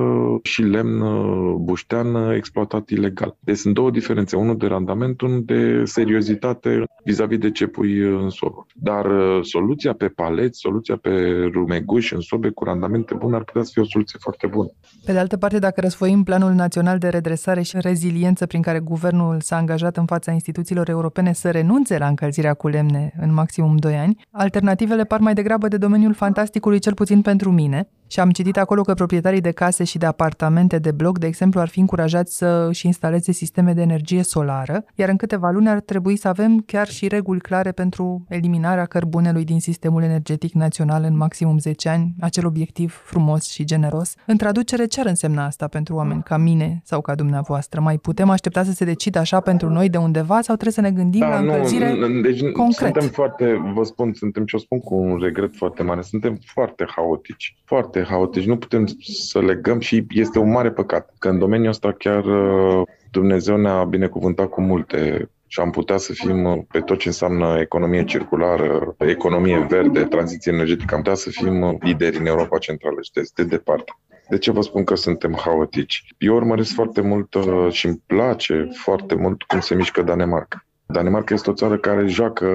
și 0.43 0.61
lemn 0.61 1.01
uh, 1.01 1.55
buștean 1.59 2.15
uh, 2.15 2.35
exploatat 2.35 2.89
ilegal. 2.89 3.37
Deci 3.39 3.57
sunt 3.57 3.73
două 3.73 3.91
diferențe, 3.91 4.35
unul 4.35 4.57
de 4.57 4.67
randament, 4.67 5.21
unul 5.21 5.43
de 5.45 5.83
seriozitate 5.85 6.83
vis-a-vis 7.03 7.37
de 7.37 7.51
ce 7.51 7.67
pui 7.67 8.01
uh, 8.01 8.19
în 8.21 8.29
sobă. 8.29 8.65
Dar 8.73 9.05
uh, 9.05 9.39
soluția 9.41 9.93
pe 9.93 10.07
paleți, 10.07 10.59
soluția 10.59 10.95
pe 10.95 11.09
rumeguș 11.51 12.11
în 12.11 12.21
sobe 12.21 12.49
cu 12.49 12.63
randamente 12.63 13.13
bune 13.13 13.35
ar 13.35 13.43
putea 13.43 13.63
să 13.63 13.69
fie 13.73 13.81
o 13.81 13.85
soluție 13.85 14.19
foarte 14.21 14.47
bună. 14.47 14.69
Pe 15.05 15.11
de 15.11 15.19
altă 15.19 15.37
parte, 15.37 15.59
dacă 15.59 15.81
răsfoim 15.81 16.23
Planul 16.23 16.51
Național 16.51 16.97
de 16.97 17.07
Redresare 17.07 17.61
și 17.61 17.77
Reziliență 17.79 18.45
prin 18.45 18.61
care 18.61 18.79
guvernul 18.79 19.41
s-a 19.41 19.55
angajat 19.55 19.97
în 19.97 20.05
fața 20.05 20.31
instituțiilor 20.31 20.89
europene 20.89 21.33
să 21.33 21.51
renunțe 21.51 21.97
la 21.97 22.07
încălzirea 22.07 22.46
cu 22.53 22.67
lemne 22.67 23.13
în 23.19 23.33
maximum 23.33 23.75
2 23.77 23.95
ani, 23.95 24.25
alternativele 24.31 25.03
par 25.03 25.19
mai 25.19 25.33
degrabă 25.33 25.67
de 25.67 25.77
domeniul 25.77 26.13
fantasticului, 26.13 26.79
cel 26.79 26.93
puțin 26.93 27.21
pentru 27.21 27.51
mine, 27.51 27.89
și 28.07 28.19
am 28.19 28.29
citit 28.31 28.57
acolo 28.57 28.81
că 28.81 28.93
proprietarii 28.93 29.41
de 29.41 29.51
case 29.51 29.83
și 29.83 29.97
de 29.97 30.05
apartamente 30.05 30.79
de 30.79 30.91
bloc, 30.91 31.19
de 31.19 31.27
exemplu, 31.27 31.59
ar 31.59 31.67
fi 31.67 31.79
încurajați 31.79 32.37
să 32.37 32.65
își 32.69 32.85
instaleze 32.85 33.31
sisteme 33.31 33.73
de 33.73 33.81
energie 33.81 34.23
solară, 34.23 34.85
iar 34.95 35.09
în 35.09 35.17
câteva 35.17 35.49
luni 35.49 35.69
ar 35.69 35.79
trebui 35.79 36.15
să 36.15 36.27
avem 36.27 36.63
chiar 36.65 36.87
și 36.87 37.07
reguli 37.07 37.39
clare 37.39 37.71
pentru 37.71 38.25
eliminarea 38.29 38.85
cărbunelui 38.85 39.43
din 39.43 39.59
sistemul 39.59 40.03
energetic 40.03 40.53
național 40.53 41.03
în 41.03 41.17
maximum 41.17 41.57
10 41.57 41.89
ani, 41.89 42.13
acel 42.19 42.45
obiectiv 42.45 43.01
frumos 43.05 43.49
și 43.49 43.63
generos. 43.63 44.15
În 44.25 44.37
traducere, 44.37 44.85
ce 44.85 44.99
ar 44.99 45.05
însemna 45.05 45.45
asta 45.45 45.67
pentru 45.67 45.95
oameni 45.95 46.23
ca 46.23 46.37
mine 46.37 46.81
sau 46.83 47.01
ca 47.01 47.15
dumneavoastră? 47.15 47.81
Mai 47.81 47.97
putem 47.97 48.29
aștepta 48.29 48.63
să 48.63 48.71
se 48.71 48.85
decidă 48.85 49.19
așa 49.19 49.39
pentru 49.39 49.69
noi 49.69 49.89
de 49.89 49.97
undeva 49.97 50.41
sau 50.41 50.55
trebuie 50.55 50.71
să 50.73 50.81
ne 50.81 50.91
gândim 50.91 51.19
la 51.19 51.37
încălzire 51.37 51.93
nu, 51.93 52.21
deci 52.21 52.41
concret? 52.41 52.91
suntem 52.91 53.09
foarte, 53.09 53.71
vă 53.73 53.83
spun, 53.83 54.13
suntem, 54.13 54.45
și 54.45 54.55
o 54.55 54.57
spun 54.57 54.79
cu 54.79 54.95
un 54.95 55.17
regret 55.17 55.55
foarte 55.55 55.83
mare, 55.83 56.01
suntem 56.01 56.39
foarte 56.45 56.85
haotici, 56.95 57.57
foarte 57.65 57.96
haotici, 58.03 58.45
nu 58.45 58.57
putem 58.57 58.85
să 58.99 59.39
legăm 59.39 59.79
și 59.79 60.05
este 60.09 60.39
un 60.39 60.51
mare 60.51 60.71
păcat, 60.71 61.13
că 61.19 61.29
în 61.29 61.39
domeniul 61.39 61.69
ăsta 61.69 61.91
chiar 61.91 62.25
uh, 62.25 62.87
Dumnezeu 63.11 63.57
ne-a 63.57 63.83
binecuvântat 63.83 64.49
cu 64.49 64.61
multe 64.61 65.29
și 65.47 65.59
am 65.59 65.69
putea 65.69 65.97
să 65.97 66.13
fim 66.13 66.43
uh, 66.43 66.59
pe 66.71 66.79
tot 66.79 66.99
ce 66.99 67.07
înseamnă 67.07 67.57
economie 67.59 68.03
circulară, 68.03 68.95
economie 68.97 69.65
verde, 69.69 70.03
tranziție 70.03 70.51
energetică, 70.51 70.95
am 70.95 71.01
putea 71.01 71.15
să 71.15 71.29
fim 71.29 71.61
uh, 71.61 71.75
lideri 71.79 72.17
în 72.17 72.25
Europa 72.25 72.57
Centrală 72.57 73.01
și 73.01 73.11
de, 73.11 73.21
de 73.35 73.43
departe. 73.43 73.91
De 74.29 74.37
ce 74.37 74.51
vă 74.51 74.61
spun 74.61 74.83
că 74.83 74.95
suntem 74.95 75.39
haotici? 75.43 76.03
Eu 76.17 76.35
urmăresc 76.35 76.73
foarte 76.73 77.01
mult 77.01 77.33
uh, 77.33 77.67
și 77.71 77.85
îmi 77.85 78.03
place 78.05 78.69
foarte 78.73 79.15
mult 79.15 79.43
cum 79.43 79.59
se 79.59 79.75
mișcă 79.75 80.01
Danemarca. 80.01 80.65
Danemarca 80.87 81.33
este 81.33 81.49
o 81.49 81.53
țară 81.53 81.77
care 81.77 82.07
joacă 82.07 82.47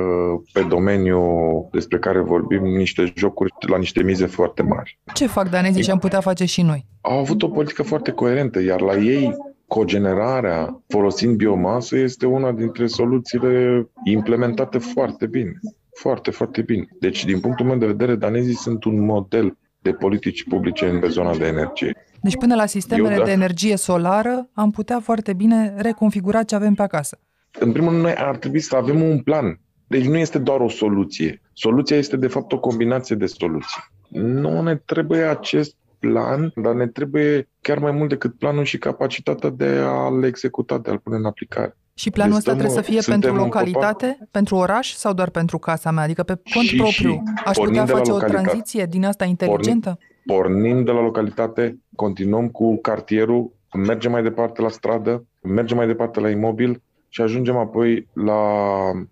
pe 0.52 0.62
domeniul 0.68 1.68
despre 1.72 1.98
care 1.98 2.20
vorbim 2.20 2.64
niște 2.64 3.12
jocuri 3.16 3.52
la 3.68 3.78
niște 3.78 4.02
mize 4.02 4.26
foarte 4.26 4.62
mari. 4.62 4.98
Ce 5.14 5.26
fac 5.26 5.50
danezii 5.50 5.82
și 5.82 5.90
am 5.90 5.98
putea 5.98 6.20
face 6.20 6.44
și 6.44 6.62
noi? 6.62 6.86
Au 7.00 7.18
avut 7.18 7.42
o 7.42 7.48
politică 7.48 7.82
foarte 7.82 8.10
coerentă, 8.10 8.62
iar 8.62 8.80
la 8.80 8.96
ei 8.96 9.36
cogenerarea 9.66 10.82
folosind 10.88 11.36
biomasă 11.36 11.96
este 11.96 12.26
una 12.26 12.52
dintre 12.52 12.86
soluțiile 12.86 13.86
implementate 14.04 14.78
foarte 14.78 15.26
bine. 15.26 15.52
Foarte, 15.94 16.30
foarte 16.30 16.62
bine. 16.62 16.88
Deci, 17.00 17.24
din 17.24 17.40
punctul 17.40 17.66
meu 17.66 17.76
de 17.76 17.86
vedere, 17.86 18.14
danezii 18.14 18.54
sunt 18.54 18.84
un 18.84 19.04
model 19.04 19.56
de 19.78 19.92
politici 19.92 20.44
publice 20.44 20.86
în 20.88 21.10
zona 21.10 21.36
de 21.36 21.46
energie. 21.46 21.96
Deci 22.20 22.36
până 22.36 22.54
la 22.54 22.66
sistemele 22.66 23.12
Eu, 23.12 23.18
da. 23.18 23.24
de 23.24 23.30
energie 23.30 23.76
solară 23.76 24.48
am 24.52 24.70
putea 24.70 25.00
foarte 25.00 25.32
bine 25.32 25.74
reconfigura 25.76 26.42
ce 26.42 26.54
avem 26.54 26.74
pe 26.74 26.82
acasă. 26.82 27.18
În 27.60 27.72
primul 27.72 27.90
rând, 27.90 28.02
noi 28.02 28.14
ar 28.14 28.36
trebui 28.36 28.60
să 28.60 28.76
avem 28.76 29.02
un 29.02 29.18
plan. 29.20 29.60
Deci 29.86 30.04
nu 30.06 30.16
este 30.16 30.38
doar 30.38 30.60
o 30.60 30.68
soluție. 30.68 31.40
Soluția 31.52 31.96
este, 31.96 32.16
de 32.16 32.26
fapt, 32.26 32.52
o 32.52 32.58
combinație 32.60 33.16
de 33.16 33.26
soluții. 33.26 33.82
Nu 34.08 34.62
ne 34.62 34.76
trebuie 34.76 35.20
acest 35.22 35.76
plan, 35.98 36.52
dar 36.54 36.74
ne 36.74 36.86
trebuie 36.86 37.48
chiar 37.60 37.78
mai 37.78 37.90
mult 37.92 38.08
decât 38.08 38.38
planul 38.38 38.64
și 38.64 38.78
capacitatea 38.78 39.50
de 39.50 39.66
a-l 39.84 40.24
executa, 40.24 40.78
de 40.78 40.90
a-l 40.90 40.98
pune 40.98 41.16
în 41.16 41.24
aplicare. 41.24 41.76
Și 41.94 42.10
planul 42.10 42.30
Deci 42.32 42.38
ăsta 42.38 42.50
stăm- 42.52 42.60
trebuie 42.62 42.84
să 42.84 42.90
fie 42.90 43.00
suntem 43.00 43.20
pentru 43.20 43.38
un 43.40 43.46
localitate, 43.46 44.18
pentru 44.30 44.56
oraș 44.56 44.92
sau 44.94 45.12
doar 45.12 45.30
pentru 45.30 45.58
casa 45.58 45.90
mea? 45.90 46.02
Adică 46.04 46.22
pe 46.22 46.40
cont 46.54 46.66
Și- 46.66 46.76
propriu. 46.76 47.10
și 47.12 47.20
Aș 47.44 47.56
pornind 47.56 47.78
putea 47.78 47.84
de 47.84 47.90
la 47.92 47.96
face 47.98 48.10
o 48.10 48.14
localitate. 48.14 48.42
tranziție 48.46 48.84
din 48.86 49.04
asta 49.04 49.24
inteligentă? 49.24 49.98
Pornim 50.26 50.84
de 50.84 50.90
la 50.90 51.00
localitate, 51.02 51.78
continuăm 51.96 52.48
cu 52.48 52.76
cartierul, 52.80 53.52
mergem 53.86 54.10
mai 54.10 54.22
departe 54.22 54.62
la 54.62 54.68
stradă, 54.68 55.24
mergem 55.40 55.76
mai 55.76 55.86
departe 55.86 56.20
la 56.20 56.30
imobil 56.30 56.82
și 57.14 57.20
ajungem 57.20 57.56
apoi 57.56 58.08
la 58.12 58.40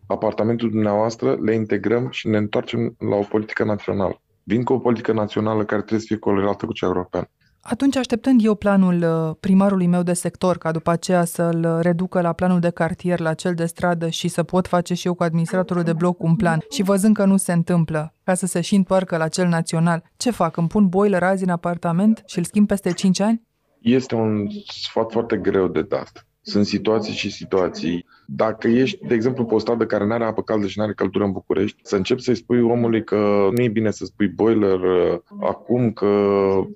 apartamentul 0.07 0.71
dumneavoastră, 0.71 1.39
le 1.41 1.55
integrăm 1.55 2.09
și 2.11 2.29
ne 2.29 2.37
întoarcem 2.37 2.95
la 2.99 3.17
o 3.17 3.23
politică 3.23 3.65
națională. 3.65 4.21
Vin 4.43 4.65
cu 4.65 4.73
o 4.73 4.79
politică 4.79 5.13
națională 5.13 5.65
care 5.65 5.81
trebuie 5.81 6.01
să 6.01 6.07
fie 6.07 6.17
corelată 6.17 6.67
cu 6.67 6.73
cea 6.73 6.87
europeană. 6.87 7.27
Atunci, 7.61 7.97
așteptând 7.97 8.45
eu 8.45 8.55
planul 8.55 9.03
uh, 9.03 9.37
primarului 9.41 9.87
meu 9.87 10.03
de 10.03 10.13
sector, 10.13 10.59
ca 10.59 10.71
după 10.71 10.91
aceea 10.91 11.25
să-l 11.25 11.65
uh, 11.65 11.79
reducă 11.81 12.21
la 12.21 12.33
planul 12.33 12.61
de 12.61 12.71
cartier, 12.71 13.21
la 13.21 13.35
cel 13.35 13.55
de 13.55 13.67
stradă 13.67 14.09
și 14.09 14.29
să 14.29 14.43
pot 14.43 14.67
face 14.67 14.95
și 14.95 15.07
eu 15.07 15.15
cu 15.15 15.23
administratorul 15.23 15.83
de 15.83 15.93
bloc 15.93 16.23
un 16.23 16.37
plan 16.37 16.61
și 16.71 16.83
văzând 16.83 17.17
că 17.17 17.25
nu 17.25 17.37
se 17.37 17.53
întâmplă, 17.53 18.15
ca 18.25 18.35
să 18.35 18.47
se 18.47 18.61
și 18.61 18.75
întoarcă 18.75 19.17
la 19.17 19.29
cel 19.29 19.47
național, 19.49 20.03
ce 20.17 20.31
fac? 20.31 20.57
Îmi 20.57 20.69
pun 20.69 20.89
boiler 20.89 21.23
azi 21.23 21.43
în 21.43 21.51
apartament 21.51 22.23
și 22.27 22.39
îl 22.39 22.45
schimb 22.45 22.67
peste 22.67 22.93
5 22.93 23.21
ani? 23.21 23.43
Este 23.81 24.15
un 24.15 24.47
sfat 24.67 25.11
foarte 25.11 25.37
greu 25.37 25.69
de 25.69 25.83
dat. 25.83 26.25
Sunt 26.42 26.66
situații 26.66 27.14
și 27.14 27.31
situații. 27.31 28.07
Dacă 28.33 28.69
ești, 28.69 29.07
de 29.07 29.14
exemplu, 29.14 29.45
pe 29.45 29.55
o 29.55 29.59
stradă 29.59 29.87
care 29.87 30.07
nu 30.07 30.12
are 30.12 30.25
apă 30.25 30.43
caldă 30.43 30.66
și 30.66 30.79
nu 30.79 30.85
are 30.85 30.93
căldură 30.93 31.25
în 31.25 31.33
București, 31.33 31.81
să 31.83 31.97
începi 31.97 32.23
să-i 32.23 32.35
spui 32.35 32.61
omului 32.61 33.05
că 33.05 33.49
nu 33.53 33.62
e 33.62 33.69
bine 33.69 33.90
să 33.90 34.05
spui 34.05 34.29
boiler 34.29 34.81
uh, 34.81 35.19
acum, 35.40 35.93
că 35.93 36.07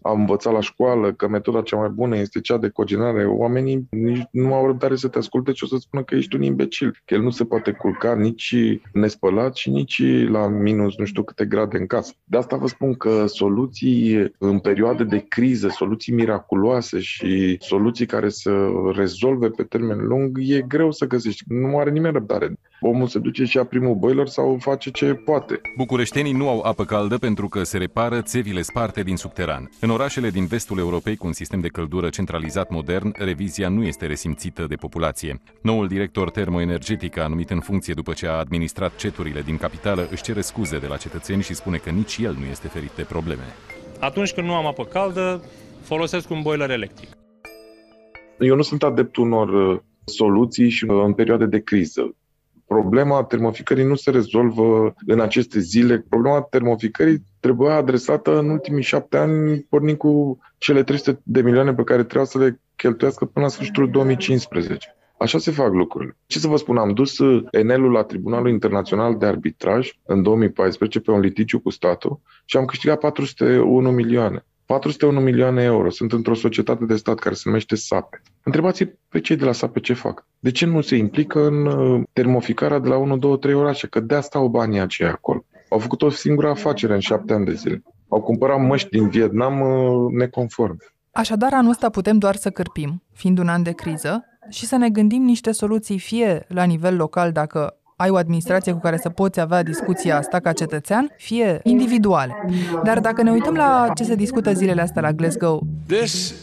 am 0.02 0.20
învățat 0.20 0.52
la 0.52 0.60
școală, 0.60 1.12
că 1.12 1.28
metoda 1.28 1.62
cea 1.62 1.76
mai 1.76 1.88
bună 1.88 2.16
este 2.16 2.40
cea 2.40 2.58
de 2.58 2.68
cogenare, 2.68 3.26
oamenii 3.26 3.86
nici 3.90 4.22
nu 4.30 4.54
au 4.54 4.66
răbdare 4.66 4.96
să 4.96 5.08
te 5.08 5.18
asculte 5.18 5.52
și 5.52 5.64
o 5.64 5.66
să 5.66 5.76
spună 5.78 6.02
că 6.02 6.14
ești 6.14 6.36
un 6.36 6.42
imbecil, 6.42 6.90
că 7.04 7.14
el 7.14 7.22
nu 7.22 7.30
se 7.30 7.44
poate 7.44 7.70
culca 7.72 8.14
nici 8.14 8.54
nespălat 8.92 9.56
și 9.56 9.70
nici 9.70 10.02
la 10.28 10.48
minus 10.48 10.96
nu 10.96 11.04
știu 11.04 11.22
câte 11.22 11.44
grade 11.44 11.78
în 11.78 11.86
casă. 11.86 12.12
De 12.24 12.36
asta 12.36 12.56
vă 12.56 12.66
spun 12.66 12.94
că 12.94 13.26
soluții 13.26 14.32
în 14.38 14.58
perioade 14.58 15.04
de 15.04 15.24
criză, 15.28 15.68
soluții 15.68 16.14
miraculoase 16.14 17.00
și 17.00 17.56
soluții 17.60 18.06
care 18.06 18.28
să 18.28 18.68
rezolve 18.94 19.48
pe 19.48 19.62
termen 19.62 20.06
lung, 20.06 20.38
e 20.40 20.64
greu 20.68 20.90
să 20.90 21.06
găsești. 21.06 21.43
Nu 21.46 21.78
are 21.78 21.90
nimeni 21.90 22.12
răbdare. 22.12 22.52
Omul 22.80 23.06
se 23.06 23.18
duce 23.18 23.44
și 23.44 23.56
ia 23.56 23.64
primul 23.64 23.94
boiler 23.94 24.26
sau 24.26 24.56
face 24.60 24.90
ce 24.90 25.14
poate. 25.14 25.60
Bucureștenii 25.76 26.32
nu 26.32 26.48
au 26.48 26.60
apă 26.60 26.84
caldă 26.84 27.18
pentru 27.18 27.48
că 27.48 27.62
se 27.62 27.78
repară 27.78 28.22
țevile 28.22 28.62
sparte 28.62 29.02
din 29.02 29.16
subteran. 29.16 29.70
În 29.80 29.90
orașele 29.90 30.30
din 30.30 30.46
vestul 30.46 30.78
Europei 30.78 31.16
cu 31.16 31.26
un 31.26 31.32
sistem 31.32 31.60
de 31.60 31.68
căldură 31.68 32.08
centralizat 32.08 32.70
modern, 32.70 33.12
revizia 33.16 33.68
nu 33.68 33.82
este 33.82 34.06
resimțită 34.06 34.66
de 34.68 34.74
populație. 34.74 35.40
Noul 35.62 35.88
director 35.88 36.30
termoenergetic 36.30 37.18
a 37.18 37.26
numit 37.26 37.50
în 37.50 37.60
funcție 37.60 37.94
după 37.94 38.12
ce 38.12 38.26
a 38.26 38.38
administrat 38.38 38.96
ceturile 38.96 39.40
din 39.40 39.56
capitală 39.56 40.08
își 40.10 40.22
cere 40.22 40.40
scuze 40.40 40.78
de 40.78 40.86
la 40.86 40.96
cetățeni 40.96 41.42
și 41.42 41.54
spune 41.54 41.76
că 41.76 41.90
nici 41.90 42.18
el 42.18 42.36
nu 42.38 42.44
este 42.44 42.68
ferit 42.68 42.92
de 42.96 43.02
probleme. 43.02 43.42
Atunci 44.00 44.32
când 44.32 44.46
nu 44.46 44.54
am 44.54 44.66
apă 44.66 44.84
caldă, 44.84 45.42
folosesc 45.82 46.30
un 46.30 46.42
boiler 46.42 46.70
electric. 46.70 47.08
Eu 48.38 48.56
nu 48.56 48.62
sunt 48.62 48.82
adeptul 48.82 49.24
unor 49.24 49.48
uh, 49.48 49.80
soluții 50.04 50.68
și 50.68 50.84
uh, 50.84 51.02
în 51.04 51.12
perioade 51.12 51.46
de 51.46 51.60
criză. 51.60 52.14
Problema 52.66 53.24
termoficării 53.24 53.84
nu 53.84 53.94
se 53.94 54.10
rezolvă 54.10 54.94
în 55.06 55.20
aceste 55.20 55.60
zile. 55.60 56.06
Problema 56.08 56.40
termoficării 56.40 57.22
trebuia 57.40 57.74
adresată 57.74 58.38
în 58.38 58.48
ultimii 58.48 58.82
șapte 58.82 59.16
ani, 59.16 59.66
pornind 59.68 59.96
cu 59.96 60.38
cele 60.58 60.82
300 60.82 61.20
de 61.22 61.42
milioane 61.42 61.74
pe 61.74 61.84
care 61.84 62.02
trebuia 62.02 62.24
să 62.24 62.38
le 62.38 62.60
cheltuiască 62.76 63.24
până 63.24 63.44
la 63.44 63.50
sfârșitul 63.50 63.90
2015. 63.90 64.96
Așa 65.18 65.38
se 65.38 65.50
fac 65.50 65.72
lucrurile. 65.72 66.16
Ce 66.26 66.38
să 66.38 66.48
vă 66.48 66.56
spun, 66.56 66.76
am 66.76 66.92
dus 66.92 67.18
uh, 67.18 67.44
Enelul 67.50 67.92
la 67.92 68.02
Tribunalul 68.02 68.48
Internațional 68.48 69.16
de 69.16 69.26
Arbitraj 69.26 69.90
în 70.02 70.22
2014 70.22 71.00
pe 71.00 71.10
un 71.10 71.20
litigiu 71.20 71.60
cu 71.60 71.70
statul 71.70 72.20
și 72.44 72.56
am 72.56 72.64
câștigat 72.64 72.98
401 72.98 73.90
milioane. 73.90 74.44
401 74.66 75.20
milioane 75.20 75.62
euro. 75.62 75.90
Sunt 75.90 76.12
într-o 76.12 76.34
societate 76.34 76.84
de 76.84 76.96
stat 76.96 77.18
care 77.18 77.34
se 77.34 77.42
numește 77.44 77.74
SAPE. 77.74 78.22
Întrebați 78.42 78.84
pe 79.08 79.20
cei 79.20 79.36
de 79.36 79.44
la 79.44 79.52
SAPE 79.52 79.80
ce 79.80 79.92
fac. 79.92 80.26
De 80.38 80.50
ce 80.50 80.66
nu 80.66 80.80
se 80.80 80.96
implică 80.96 81.46
în 81.46 81.66
uh, 81.66 82.02
termoficarea 82.12 82.78
de 82.78 82.88
la 82.88 82.96
1, 82.96 83.16
2, 83.16 83.38
3 83.38 83.54
orașe? 83.54 83.86
Că 83.86 84.00
de 84.00 84.14
asta 84.14 84.38
au 84.38 84.48
banii 84.48 84.80
aceia 84.80 85.10
acolo. 85.10 85.44
Au 85.68 85.78
făcut 85.78 86.02
o 86.02 86.10
singură 86.10 86.48
afacere 86.48 86.94
în 86.94 87.00
șapte 87.00 87.32
ani 87.32 87.44
de 87.44 87.52
zile. 87.52 87.82
Au 88.08 88.20
cumpărat 88.20 88.60
măști 88.60 88.88
din 88.88 89.08
Vietnam 89.08 89.60
uh, 89.60 90.12
neconforme. 90.12 90.76
Așadar, 91.12 91.52
anul 91.52 91.70
ăsta 91.70 91.90
putem 91.90 92.18
doar 92.18 92.34
să 92.34 92.50
cârpim, 92.50 93.02
fiind 93.12 93.38
un 93.38 93.48
an 93.48 93.62
de 93.62 93.72
criză, 93.72 94.24
și 94.50 94.66
să 94.66 94.76
ne 94.76 94.88
gândim 94.88 95.22
niște 95.22 95.52
soluții 95.52 95.98
fie 95.98 96.44
la 96.48 96.64
nivel 96.64 96.96
local 96.96 97.32
dacă 97.32 97.78
ai 97.96 98.10
o 98.10 98.16
administrație 98.16 98.72
cu 98.72 98.78
care 98.78 98.96
să 98.96 99.08
poți 99.08 99.40
avea 99.40 99.62
discuția 99.62 100.16
asta 100.16 100.40
ca 100.40 100.52
cetățean, 100.52 101.10
fie 101.16 101.60
individuale. 101.62 102.34
Dar 102.84 103.00
dacă 103.00 103.22
ne 103.22 103.30
uităm 103.30 103.54
la 103.54 103.90
ce 103.94 104.04
se 104.04 104.14
discută 104.14 104.52
zilele 104.52 104.80
astea 104.80 105.02
la 105.02 105.12
Glasgow, 105.12 105.66
This 105.86 106.34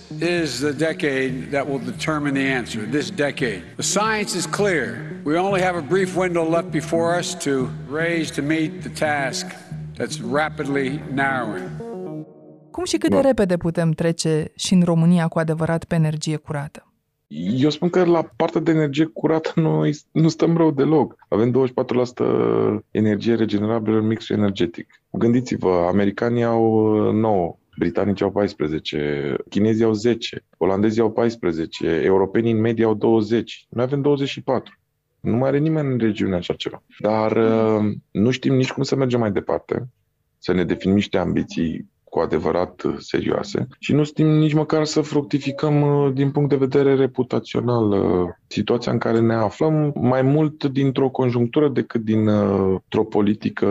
is 0.41 0.59
the 0.59 0.71
decade 0.71 1.33
that 1.51 1.67
will 1.67 1.81
determine 1.85 2.39
the 2.39 2.53
answer. 2.57 2.81
This 2.81 3.09
decade. 3.09 3.63
The 3.75 3.83
science 3.83 4.37
is 4.37 4.45
clear. 4.45 4.87
We 5.23 5.37
only 5.37 5.61
have 5.61 5.77
a 5.77 5.83
brief 5.89 6.15
window 6.15 6.49
left 6.49 6.69
before 6.71 7.17
us 7.19 7.33
to 7.33 7.51
raise 7.93 8.33
to 8.33 8.41
meet 8.41 8.81
the 8.81 9.05
task 9.05 9.45
that's 9.97 10.19
rapidly 10.33 11.01
narrowing. 11.13 11.69
cum 12.71 12.85
și 12.85 12.97
cât 12.97 13.09
de 13.09 13.19
repede 13.19 13.57
putem 13.57 13.91
trece 13.91 14.51
și 14.55 14.73
în 14.73 14.81
România 14.81 15.27
cu 15.27 15.39
adevărat 15.39 15.83
pe 15.83 15.95
energie 15.95 16.35
curată? 16.35 16.90
Eu 17.33 17.69
spun 17.69 17.89
că 17.89 18.03
la 18.03 18.23
partea 18.35 18.61
de 18.61 18.71
energie 18.71 19.05
curată 19.05 19.51
noi 19.55 19.97
nu 20.11 20.29
stăm 20.29 20.57
rău 20.57 20.71
deloc. 20.71 21.15
Avem 21.27 21.67
24% 22.79 22.83
energie 22.91 23.35
regenerabilă 23.35 23.97
în 23.97 24.07
mixul 24.07 24.37
energetic. 24.37 25.03
Gândiți-vă, 25.11 25.85
americanii 25.87 26.43
au 26.43 26.93
9, 27.11 27.57
britanicii 27.77 28.25
au 28.25 28.31
14, 28.31 29.35
chinezii 29.49 29.83
au 29.83 29.93
10, 29.93 30.43
olandezii 30.57 31.01
au 31.01 31.11
14, 31.11 31.87
europenii 31.87 32.51
în 32.51 32.59
medie 32.59 32.85
au 32.85 32.93
20, 32.93 33.65
noi 33.69 33.83
avem 33.83 34.01
24. 34.01 34.79
Nu 35.19 35.35
mai 35.35 35.49
are 35.49 35.57
nimeni 35.57 35.91
în 35.91 35.97
regiune 35.97 36.35
așa 36.35 36.53
ceva. 36.53 36.83
Dar 36.99 37.31
uh, 37.31 37.91
nu 38.11 38.31
știm 38.31 38.55
nici 38.55 38.71
cum 38.71 38.83
să 38.83 38.95
mergem 38.95 39.19
mai 39.19 39.31
departe, 39.31 39.87
să 40.37 40.53
ne 40.53 40.63
definim 40.63 40.95
niște 40.95 41.17
ambiții 41.17 41.90
cu 42.11 42.19
adevărat 42.19 42.81
uh, 42.81 42.95
serioase 42.97 43.67
și 43.79 43.93
nu 43.93 44.03
știm 44.03 44.27
nici 44.27 44.53
măcar 44.53 44.85
să 44.85 45.01
fructificăm 45.01 45.81
uh, 45.81 46.13
din 46.13 46.31
punct 46.31 46.49
de 46.49 46.55
vedere 46.55 46.95
reputațional 46.95 47.91
uh, 47.91 48.29
situația 48.47 48.91
în 48.91 48.97
care 48.97 49.19
ne 49.19 49.33
aflăm, 49.33 49.93
mai 49.95 50.21
mult 50.21 50.63
dintr-o 50.63 51.09
conjunctură 51.09 51.69
decât 51.69 52.01
dintr-o 52.01 53.03
politică 53.09 53.67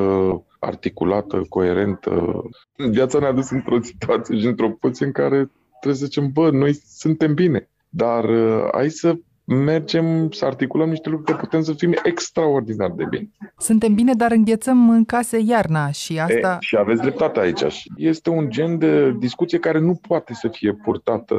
articulată, 0.59 1.47
coerentă. 1.49 2.43
Viața 2.77 3.19
ne-a 3.19 3.33
dus 3.33 3.51
într-o 3.51 3.83
situație 3.83 4.39
și 4.39 4.47
într-o 4.47 4.71
poziție 4.71 5.07
în 5.07 5.13
care 5.13 5.51
trebuie 5.81 6.01
să 6.01 6.05
zicem, 6.05 6.31
bă, 6.33 6.51
noi 6.51 6.75
suntem 6.85 7.35
bine, 7.35 7.69
dar 7.89 8.25
hai 8.73 8.91
să 8.91 9.15
mergem 9.55 10.31
să 10.31 10.45
articulăm 10.45 10.89
niște 10.89 11.09
lucruri 11.09 11.33
că 11.33 11.45
putem 11.45 11.63
să 11.63 11.73
fim 11.73 11.95
extraordinar 12.03 12.91
de 12.91 13.05
bine. 13.11 13.31
Suntem 13.59 13.95
bine, 13.95 14.13
dar 14.13 14.33
înghețăm 14.33 14.91
în 14.91 15.05
case 15.05 15.39
iarna 15.39 15.91
și 15.91 16.19
asta... 16.19 16.55
E, 16.55 16.57
și 16.61 16.77
aveți 16.77 17.01
dreptate 17.01 17.41
aici. 17.41 17.89
Este 17.97 18.31
un 18.31 18.51
gen 18.51 18.79
de 18.79 19.13
discuție 19.19 19.59
care 19.59 19.79
nu 19.79 19.95
poate 20.09 20.35
să 20.35 20.49
fie 20.49 20.73
purtată 20.73 21.37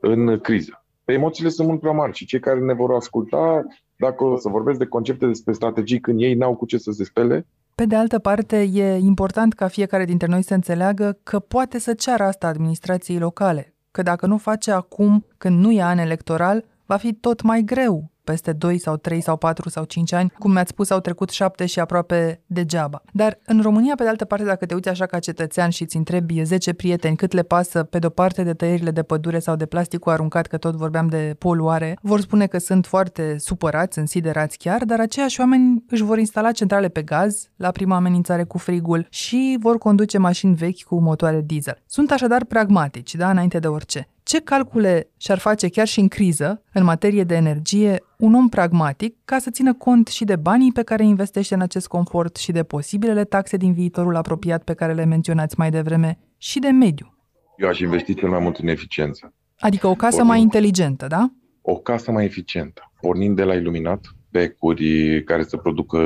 în 0.00 0.38
criză. 0.38 0.84
Emoțiile 1.04 1.48
sunt 1.48 1.68
mult 1.68 1.80
prea 1.80 1.92
mari 1.92 2.16
și 2.16 2.26
cei 2.26 2.40
care 2.40 2.60
ne 2.60 2.74
vor 2.74 2.94
asculta, 2.94 3.64
dacă 3.96 4.24
o 4.24 4.36
să 4.36 4.48
vorbesc 4.48 4.78
de 4.78 4.86
concepte 4.86 5.26
despre 5.26 5.52
strategii 5.52 6.00
când 6.00 6.20
ei 6.20 6.34
n-au 6.34 6.56
cu 6.56 6.66
ce 6.66 6.78
să 6.78 6.90
se 6.90 7.04
spele, 7.04 7.46
pe 7.74 7.84
de 7.84 7.96
altă 7.96 8.18
parte, 8.18 8.68
e 8.72 8.96
important 8.96 9.54
ca 9.54 9.68
fiecare 9.68 10.04
dintre 10.04 10.26
noi 10.26 10.42
să 10.42 10.54
înțeleagă 10.54 11.18
că 11.22 11.38
poate 11.38 11.78
să 11.78 11.94
ceară 11.94 12.22
asta 12.22 12.46
administrației 12.46 13.18
locale, 13.18 13.74
că 13.90 14.02
dacă 14.02 14.26
nu 14.26 14.36
face 14.36 14.70
acum, 14.70 15.26
când 15.38 15.58
nu 15.60 15.70
e 15.70 15.82
an 15.82 15.98
electoral, 15.98 16.64
va 16.86 16.96
fi 16.96 17.12
tot 17.12 17.42
mai 17.42 17.62
greu 17.62 18.10
peste 18.26 18.52
2 18.52 18.78
sau 18.78 18.96
3 18.96 19.20
sau 19.20 19.36
4 19.36 19.68
sau 19.68 19.84
5 19.84 20.12
ani, 20.12 20.32
cum 20.38 20.52
mi-ați 20.52 20.70
spus, 20.70 20.90
au 20.90 21.00
trecut 21.00 21.30
7 21.30 21.66
și 21.66 21.80
aproape 21.80 22.40
degeaba. 22.46 23.02
Dar 23.12 23.38
în 23.44 23.62
România, 23.62 23.94
pe 23.96 24.02
de 24.02 24.08
altă 24.08 24.24
parte, 24.24 24.44
dacă 24.44 24.66
te 24.66 24.74
uiți 24.74 24.88
așa 24.88 25.06
ca 25.06 25.18
cetățean 25.18 25.70
și 25.70 25.82
îți 25.82 25.96
întrebi 25.96 26.44
10 26.44 26.72
prieteni 26.72 27.16
cât 27.16 27.32
le 27.32 27.42
pasă 27.42 27.82
pe 27.82 27.98
de-o 27.98 28.08
parte 28.08 28.42
de 28.42 28.54
tăierile 28.54 28.90
de 28.90 29.02
pădure 29.02 29.38
sau 29.38 29.56
de 29.56 29.66
plasticul 29.66 30.12
aruncat, 30.12 30.46
că 30.46 30.56
tot 30.56 30.74
vorbeam 30.74 31.08
de 31.08 31.36
poluare, 31.38 31.98
vor 32.02 32.20
spune 32.20 32.46
că 32.46 32.58
sunt 32.58 32.86
foarte 32.86 33.38
supărați, 33.38 33.98
însiderați 33.98 34.58
chiar, 34.58 34.84
dar 34.84 35.00
aceiași 35.00 35.40
oameni 35.40 35.84
își 35.88 36.02
vor 36.02 36.18
instala 36.18 36.52
centrale 36.52 36.88
pe 36.88 37.02
gaz 37.02 37.50
la 37.56 37.70
prima 37.70 37.96
amenințare 37.96 38.44
cu 38.44 38.58
frigul 38.58 39.06
și 39.10 39.56
vor 39.60 39.78
conduce 39.78 40.18
mașini 40.18 40.54
vechi 40.54 40.82
cu 40.82 41.00
motoare 41.00 41.40
diesel. 41.46 41.82
Sunt 41.86 42.10
așadar 42.10 42.44
pragmatici, 42.44 43.14
da, 43.14 43.30
înainte 43.30 43.58
de 43.58 43.66
orice. 43.66 44.08
Ce 44.26 44.40
calcule 44.40 45.10
și-ar 45.16 45.38
face 45.38 45.68
chiar 45.68 45.86
și 45.86 46.00
în 46.00 46.08
criză, 46.08 46.62
în 46.72 46.84
materie 46.84 47.24
de 47.24 47.34
energie, 47.34 48.02
un 48.18 48.34
om 48.34 48.48
pragmatic 48.48 49.16
ca 49.24 49.38
să 49.38 49.50
țină 49.50 49.74
cont 49.74 50.06
și 50.06 50.24
de 50.24 50.36
banii 50.36 50.72
pe 50.72 50.82
care 50.82 51.04
investește 51.04 51.54
în 51.54 51.60
acest 51.60 51.86
confort 51.86 52.36
și 52.36 52.52
de 52.52 52.62
posibilele 52.62 53.24
taxe 53.24 53.56
din 53.56 53.72
viitorul 53.72 54.16
apropiat 54.16 54.62
pe 54.64 54.74
care 54.74 54.92
le 54.92 55.04
menționați 55.04 55.58
mai 55.58 55.70
devreme 55.70 56.18
și 56.36 56.58
de 56.58 56.68
mediu? 56.68 57.18
Eu 57.56 57.68
aș 57.68 57.78
investi 57.78 58.14
cel 58.14 58.28
mai 58.28 58.38
mult 58.38 58.56
în 58.56 58.68
eficiență. 58.68 59.34
Adică 59.58 59.86
o 59.86 59.94
casă 59.94 60.16
Pornind. 60.16 60.28
mai 60.28 60.40
inteligentă, 60.40 61.06
da? 61.06 61.30
O 61.62 61.76
casă 61.76 62.10
mai 62.10 62.24
eficientă. 62.24 62.92
Pornind 63.00 63.36
de 63.36 63.44
la 63.44 63.54
iluminat, 63.54 64.00
becuri 64.30 65.22
care 65.24 65.42
să 65.42 65.56
producă 65.56 65.98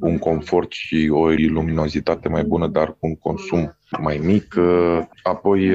un 0.00 0.18
confort 0.18 0.72
și 0.72 1.08
o 1.12 1.28
luminozitate 1.28 2.28
mai 2.28 2.44
bună, 2.44 2.66
dar 2.66 2.88
cu 2.88 2.98
un 3.00 3.16
consum 3.16 3.76
mai 4.00 4.20
mic. 4.22 4.54
Apoi, 5.22 5.70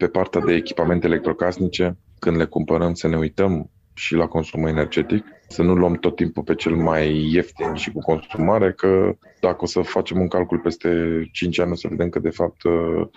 pe 0.00 0.08
partea 0.08 0.40
de 0.40 0.54
echipamente 0.54 1.06
electrocasnice, 1.06 1.96
când 2.18 2.36
le 2.36 2.44
cumpărăm 2.44 2.94
să 2.94 3.08
ne 3.08 3.16
uităm 3.16 3.70
și 3.94 4.14
la 4.14 4.26
consumul 4.26 4.68
energetic, 4.68 5.24
să 5.48 5.62
nu 5.62 5.74
luăm 5.74 5.94
tot 5.94 6.16
timpul 6.16 6.42
pe 6.42 6.54
cel 6.54 6.74
mai 6.74 7.30
ieftin 7.32 7.74
și 7.74 7.92
cu 7.92 7.98
consumare, 7.98 8.72
că 8.72 9.12
dacă 9.40 9.56
o 9.60 9.66
să 9.66 9.80
facem 9.80 10.20
un 10.20 10.28
calcul 10.28 10.58
peste 10.58 11.22
5 11.32 11.58
ani, 11.58 11.70
o 11.70 11.74
să 11.74 11.88
vedem 11.90 12.08
că 12.08 12.18
de 12.18 12.30
fapt 12.30 12.62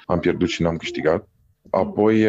am 0.05 0.19
pierdut 0.19 0.47
și 0.47 0.61
n-am 0.61 0.75
câștigat. 0.75 1.27
Apoi, 1.69 2.27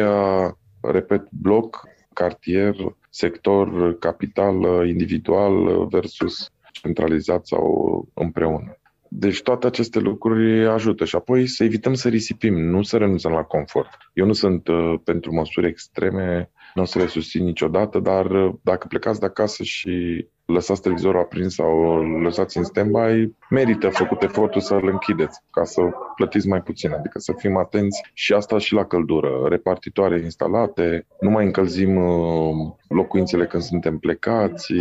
repet, 0.81 1.27
bloc, 1.29 1.83
cartier, 2.13 2.75
sector, 3.09 3.97
capital 3.97 4.87
individual 4.87 5.87
versus 5.87 6.51
centralizat 6.71 7.45
sau 7.45 8.07
împreună. 8.13 8.77
Deci 9.09 9.41
toate 9.41 9.67
aceste 9.67 9.99
lucruri 9.99 10.67
ajută 10.67 11.05
și 11.05 11.15
apoi 11.15 11.47
să 11.47 11.63
evităm 11.63 11.93
să 11.93 12.09
risipim, 12.09 12.59
nu 12.59 12.83
să 12.83 12.97
renunțăm 12.97 13.31
la 13.31 13.43
confort. 13.43 13.89
Eu 14.13 14.25
nu 14.25 14.33
sunt 14.33 14.67
uh, 14.67 14.93
pentru 15.03 15.33
măsuri 15.33 15.67
extreme, 15.67 16.51
nu 16.73 16.81
o 16.81 16.85
să 16.85 16.99
le 16.99 17.07
susțin 17.07 17.43
niciodată, 17.43 17.99
dar 17.99 18.25
uh, 18.25 18.53
dacă 18.61 18.87
plecați 18.87 19.19
de 19.19 19.25
acasă 19.25 19.63
și 19.63 20.25
lăsați 20.45 20.81
televizorul 20.81 21.19
aprins 21.19 21.53
sau 21.53 22.01
lăsați 22.21 22.57
în 22.57 22.63
stand-by, 22.63 23.35
merită 23.49 23.89
făcut 23.89 24.23
efortul 24.23 24.61
să-l 24.61 24.87
închideți 24.87 25.39
ca 25.51 25.63
să 25.63 25.81
plătiți 26.15 26.47
mai 26.47 26.61
puțin, 26.61 26.91
adică 26.91 27.19
să 27.19 27.33
fim 27.37 27.57
atenți 27.57 28.03
și 28.13 28.33
asta 28.33 28.57
și 28.57 28.73
la 28.73 28.85
căldură. 28.85 29.29
Repartitoare 29.49 30.19
instalate, 30.19 31.07
nu 31.19 31.29
mai 31.29 31.45
încălzim 31.45 31.95
uh, 31.95 32.73
locuințele 32.87 33.45
când 33.45 33.63
suntem 33.63 33.97
plecați 33.97 34.73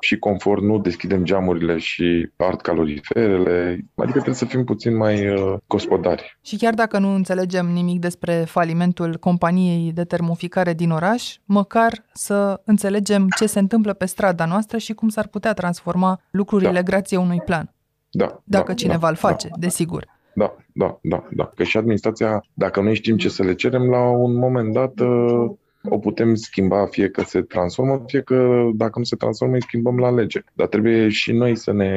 și 0.00 0.18
confort, 0.18 0.62
nu 0.62 0.78
deschidem 0.78 1.24
geamurile 1.24 1.78
și 1.78 2.30
ard 2.36 2.60
caloriferele, 2.60 3.84
adică 3.94 4.12
trebuie 4.12 4.34
să 4.34 4.44
fim 4.44 4.64
puțin 4.64 4.96
mai 4.96 5.28
uh, 5.28 5.54
gospodari. 5.66 6.38
Și 6.42 6.56
chiar 6.56 6.74
dacă 6.74 6.98
nu 6.98 7.14
înțelegem 7.14 7.66
nimic 7.66 8.00
despre 8.00 8.32
falimentul 8.32 9.16
companiei 9.20 9.92
de 9.92 10.04
termoficare 10.04 10.72
din 10.72 10.90
oraș, 10.90 11.36
măcar 11.44 12.04
să 12.12 12.60
înțelegem 12.64 13.26
ce 13.36 13.46
se 13.46 13.58
întâmplă 13.58 13.92
pe 13.92 14.06
strada 14.06 14.44
noastră 14.44 14.78
și 14.78 14.92
cum 14.92 15.08
s-ar 15.08 15.26
putea 15.26 15.52
transforma 15.52 16.20
lucrurile 16.30 16.72
da. 16.72 16.82
grație 16.82 17.16
unui 17.16 17.40
plan. 17.44 17.72
Da. 18.18 18.40
Dacă 18.44 18.66
da, 18.66 18.74
cineva 18.74 18.98
da, 19.00 19.08
îl 19.08 19.14
face, 19.14 19.48
da, 19.48 19.56
desigur. 19.58 20.06
Da, 20.34 20.56
da, 20.72 20.98
da, 21.02 21.28
da. 21.30 21.50
Că 21.54 21.62
și 21.62 21.76
administrația, 21.76 22.44
dacă 22.54 22.80
noi 22.80 22.94
știm 22.94 23.16
ce 23.16 23.28
să 23.28 23.42
le 23.42 23.54
cerem, 23.54 23.82
la 23.82 24.08
un 24.10 24.34
moment 24.34 24.72
dat 24.72 25.00
uh, 25.00 25.50
o 25.82 25.98
putem 25.98 26.34
schimba 26.34 26.86
fie 26.86 27.08
că 27.08 27.22
se 27.22 27.40
transformă, 27.42 28.02
fie 28.06 28.20
că 28.20 28.68
dacă 28.74 28.98
nu 28.98 29.04
se 29.04 29.16
transformă, 29.16 29.54
îi 29.54 29.62
schimbăm 29.62 29.98
la 29.98 30.10
lege. 30.10 30.40
Dar 30.52 30.66
trebuie 30.66 31.08
și 31.08 31.32
noi 31.32 31.56
să 31.56 31.72
ne 31.72 31.92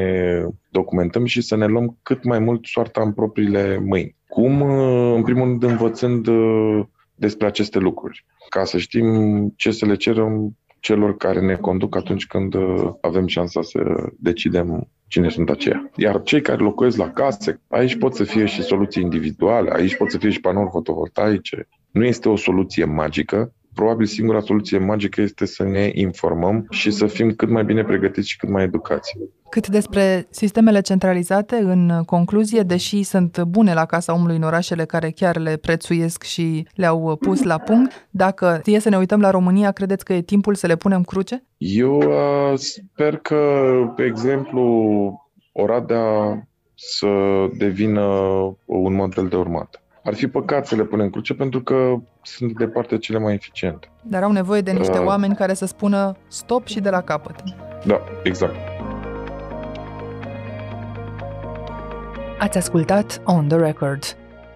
documentăm 0.69 1.25
și 1.25 1.41
să 1.41 1.55
ne 1.55 1.65
luăm 1.65 1.97
cât 2.03 2.23
mai 2.23 2.39
mult 2.39 2.65
soarta 2.65 3.01
în 3.01 3.11
propriile 3.11 3.79
mâini. 3.85 4.15
Cum? 4.27 4.61
Uh, 4.61 5.13
în 5.15 5.23
primul 5.23 5.47
rând 5.47 5.63
învățând 5.63 6.27
uh, 6.27 6.85
despre 7.15 7.47
aceste 7.47 7.79
lucruri, 7.79 8.25
ca 8.49 8.63
să 8.63 8.77
știm 8.77 9.07
ce 9.55 9.71
să 9.71 9.85
le 9.85 9.95
cerem 9.95 10.57
celor 10.81 11.17
care 11.17 11.41
ne 11.41 11.55
conduc 11.55 11.95
atunci 11.95 12.27
când 12.27 12.53
uh, 12.53 12.93
avem 13.01 13.27
șansa 13.27 13.61
să 13.61 13.79
decidem 14.17 14.89
cine 15.07 15.29
sunt 15.29 15.49
aceia. 15.49 15.89
Iar 15.95 16.21
cei 16.23 16.41
care 16.41 16.63
locuiesc 16.63 16.97
la 16.97 17.11
case, 17.11 17.61
aici 17.67 17.97
pot 17.97 18.15
să 18.15 18.23
fie 18.23 18.45
și 18.45 18.61
soluții 18.61 19.01
individuale, 19.01 19.71
aici 19.73 19.95
pot 19.95 20.11
să 20.11 20.17
fie 20.17 20.29
și 20.29 20.39
panouri 20.39 20.69
fotovoltaice. 20.71 21.67
Nu 21.91 22.05
este 22.05 22.29
o 22.29 22.35
soluție 22.35 22.85
magică, 22.85 23.53
probabil 23.73 24.05
singura 24.05 24.39
soluție 24.39 24.77
magică 24.77 25.21
este 25.21 25.45
să 25.45 25.63
ne 25.63 25.91
informăm 25.93 26.65
și 26.69 26.91
să 26.91 27.07
fim 27.07 27.31
cât 27.31 27.49
mai 27.49 27.63
bine 27.63 27.83
pregătiți 27.83 28.29
și 28.29 28.37
cât 28.37 28.49
mai 28.49 28.63
educați. 28.63 29.17
Cât 29.49 29.67
despre 29.67 30.27
sistemele 30.29 30.81
centralizate, 30.81 31.55
în 31.55 32.03
concluzie, 32.05 32.61
deși 32.61 33.03
sunt 33.03 33.41
bune 33.41 33.73
la 33.73 33.85
casa 33.85 34.13
omului 34.13 34.35
în 34.35 34.43
orașele 34.43 34.85
care 34.85 35.09
chiar 35.09 35.37
le 35.37 35.57
prețuiesc 35.57 36.23
și 36.23 36.67
le-au 36.75 37.15
pus 37.15 37.43
la 37.43 37.57
punct, 37.57 38.07
dacă 38.09 38.61
e 38.65 38.79
să 38.79 38.89
ne 38.89 38.97
uităm 38.97 39.21
la 39.21 39.29
România, 39.29 39.71
credeți 39.71 40.05
că 40.05 40.13
e 40.13 40.21
timpul 40.21 40.55
să 40.55 40.67
le 40.67 40.75
punem 40.75 41.03
cruce? 41.03 41.43
Eu 41.57 41.97
uh, 41.97 42.57
sper 42.57 43.17
că, 43.17 43.37
pe 43.95 44.03
exemplu, 44.03 44.61
Oradea 45.53 46.47
să 46.75 47.07
devină 47.57 48.01
un 48.65 48.93
model 48.93 49.27
de 49.27 49.35
urmat. 49.35 49.80
Ar 50.03 50.13
fi 50.13 50.27
păcat 50.27 50.67
să 50.67 50.75
le 50.75 50.83
punem 50.83 51.09
cruce 51.09 51.33
pentru 51.33 51.61
că 51.61 51.95
sunt 52.21 52.57
departe 52.57 52.97
cele 52.97 53.19
mai 53.19 53.33
eficiente. 53.33 53.91
Dar 54.01 54.23
au 54.23 54.31
nevoie 54.31 54.61
de 54.61 54.71
niște 54.71 54.97
uh, 54.97 55.05
oameni 55.05 55.35
care 55.35 55.53
să 55.53 55.65
spună 55.65 56.15
stop 56.27 56.67
și 56.67 56.79
de 56.79 56.89
la 56.89 57.01
capăt. 57.01 57.43
Da, 57.85 58.01
exact. 58.23 58.55
Ați 62.39 62.57
ascultat 62.57 63.21
On 63.25 63.47
The 63.47 63.57
Record, 63.57 64.03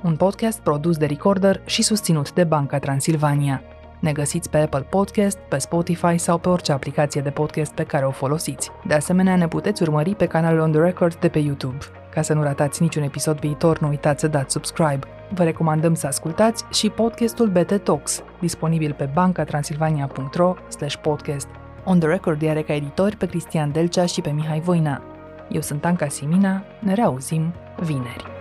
un 0.03 0.15
podcast 0.15 0.60
produs 0.60 0.97
de 0.97 1.05
Recorder 1.05 1.62
și 1.65 1.81
susținut 1.81 2.34
de 2.34 2.43
Banca 2.43 2.79
Transilvania. 2.79 3.62
Ne 3.99 4.12
găsiți 4.12 4.49
pe 4.49 4.58
Apple 4.58 4.88
Podcast, 4.89 5.38
pe 5.38 5.58
Spotify 5.58 6.17
sau 6.17 6.38
pe 6.38 6.49
orice 6.49 6.71
aplicație 6.71 7.21
de 7.21 7.29
podcast 7.29 7.73
pe 7.73 7.84
care 7.84 8.05
o 8.05 8.12
folosiți. 8.12 8.71
De 8.88 8.93
asemenea, 8.93 9.36
ne 9.36 9.47
puteți 9.47 9.81
urmări 9.81 10.15
pe 10.15 10.25
canalul 10.25 10.60
On 10.60 10.71
The 10.71 10.81
Record 10.81 11.15
de 11.15 11.27
pe 11.27 11.39
YouTube. 11.39 11.77
Ca 12.12 12.21
să 12.21 12.34
nu 12.34 12.43
ratați 12.43 12.81
niciun 12.81 13.03
episod 13.03 13.39
viitor, 13.39 13.79
nu 13.79 13.88
uitați 13.88 14.19
să 14.19 14.27
dați 14.27 14.51
subscribe. 14.51 15.08
Vă 15.33 15.43
recomandăm 15.43 15.93
să 15.93 16.07
ascultați 16.07 16.65
și 16.71 16.89
podcastul 16.89 17.47
BT 17.47 17.83
Talks, 17.83 18.23
disponibil 18.39 18.93
pe 18.93 19.09
bancatransilvania.ro 19.13 20.55
podcast. 21.01 21.47
On 21.83 21.99
The 21.99 22.07
Record 22.07 22.49
are 22.49 22.61
ca 22.61 22.73
editori 22.73 23.17
pe 23.17 23.25
Cristian 23.25 23.71
Delcea 23.71 24.05
și 24.05 24.21
pe 24.21 24.29
Mihai 24.29 24.59
Voina. 24.59 25.01
Eu 25.49 25.61
sunt 25.61 25.85
Anca 25.85 26.07
Simina, 26.07 26.63
ne 26.79 26.93
reauzim 26.93 27.53
vineri. 27.79 28.34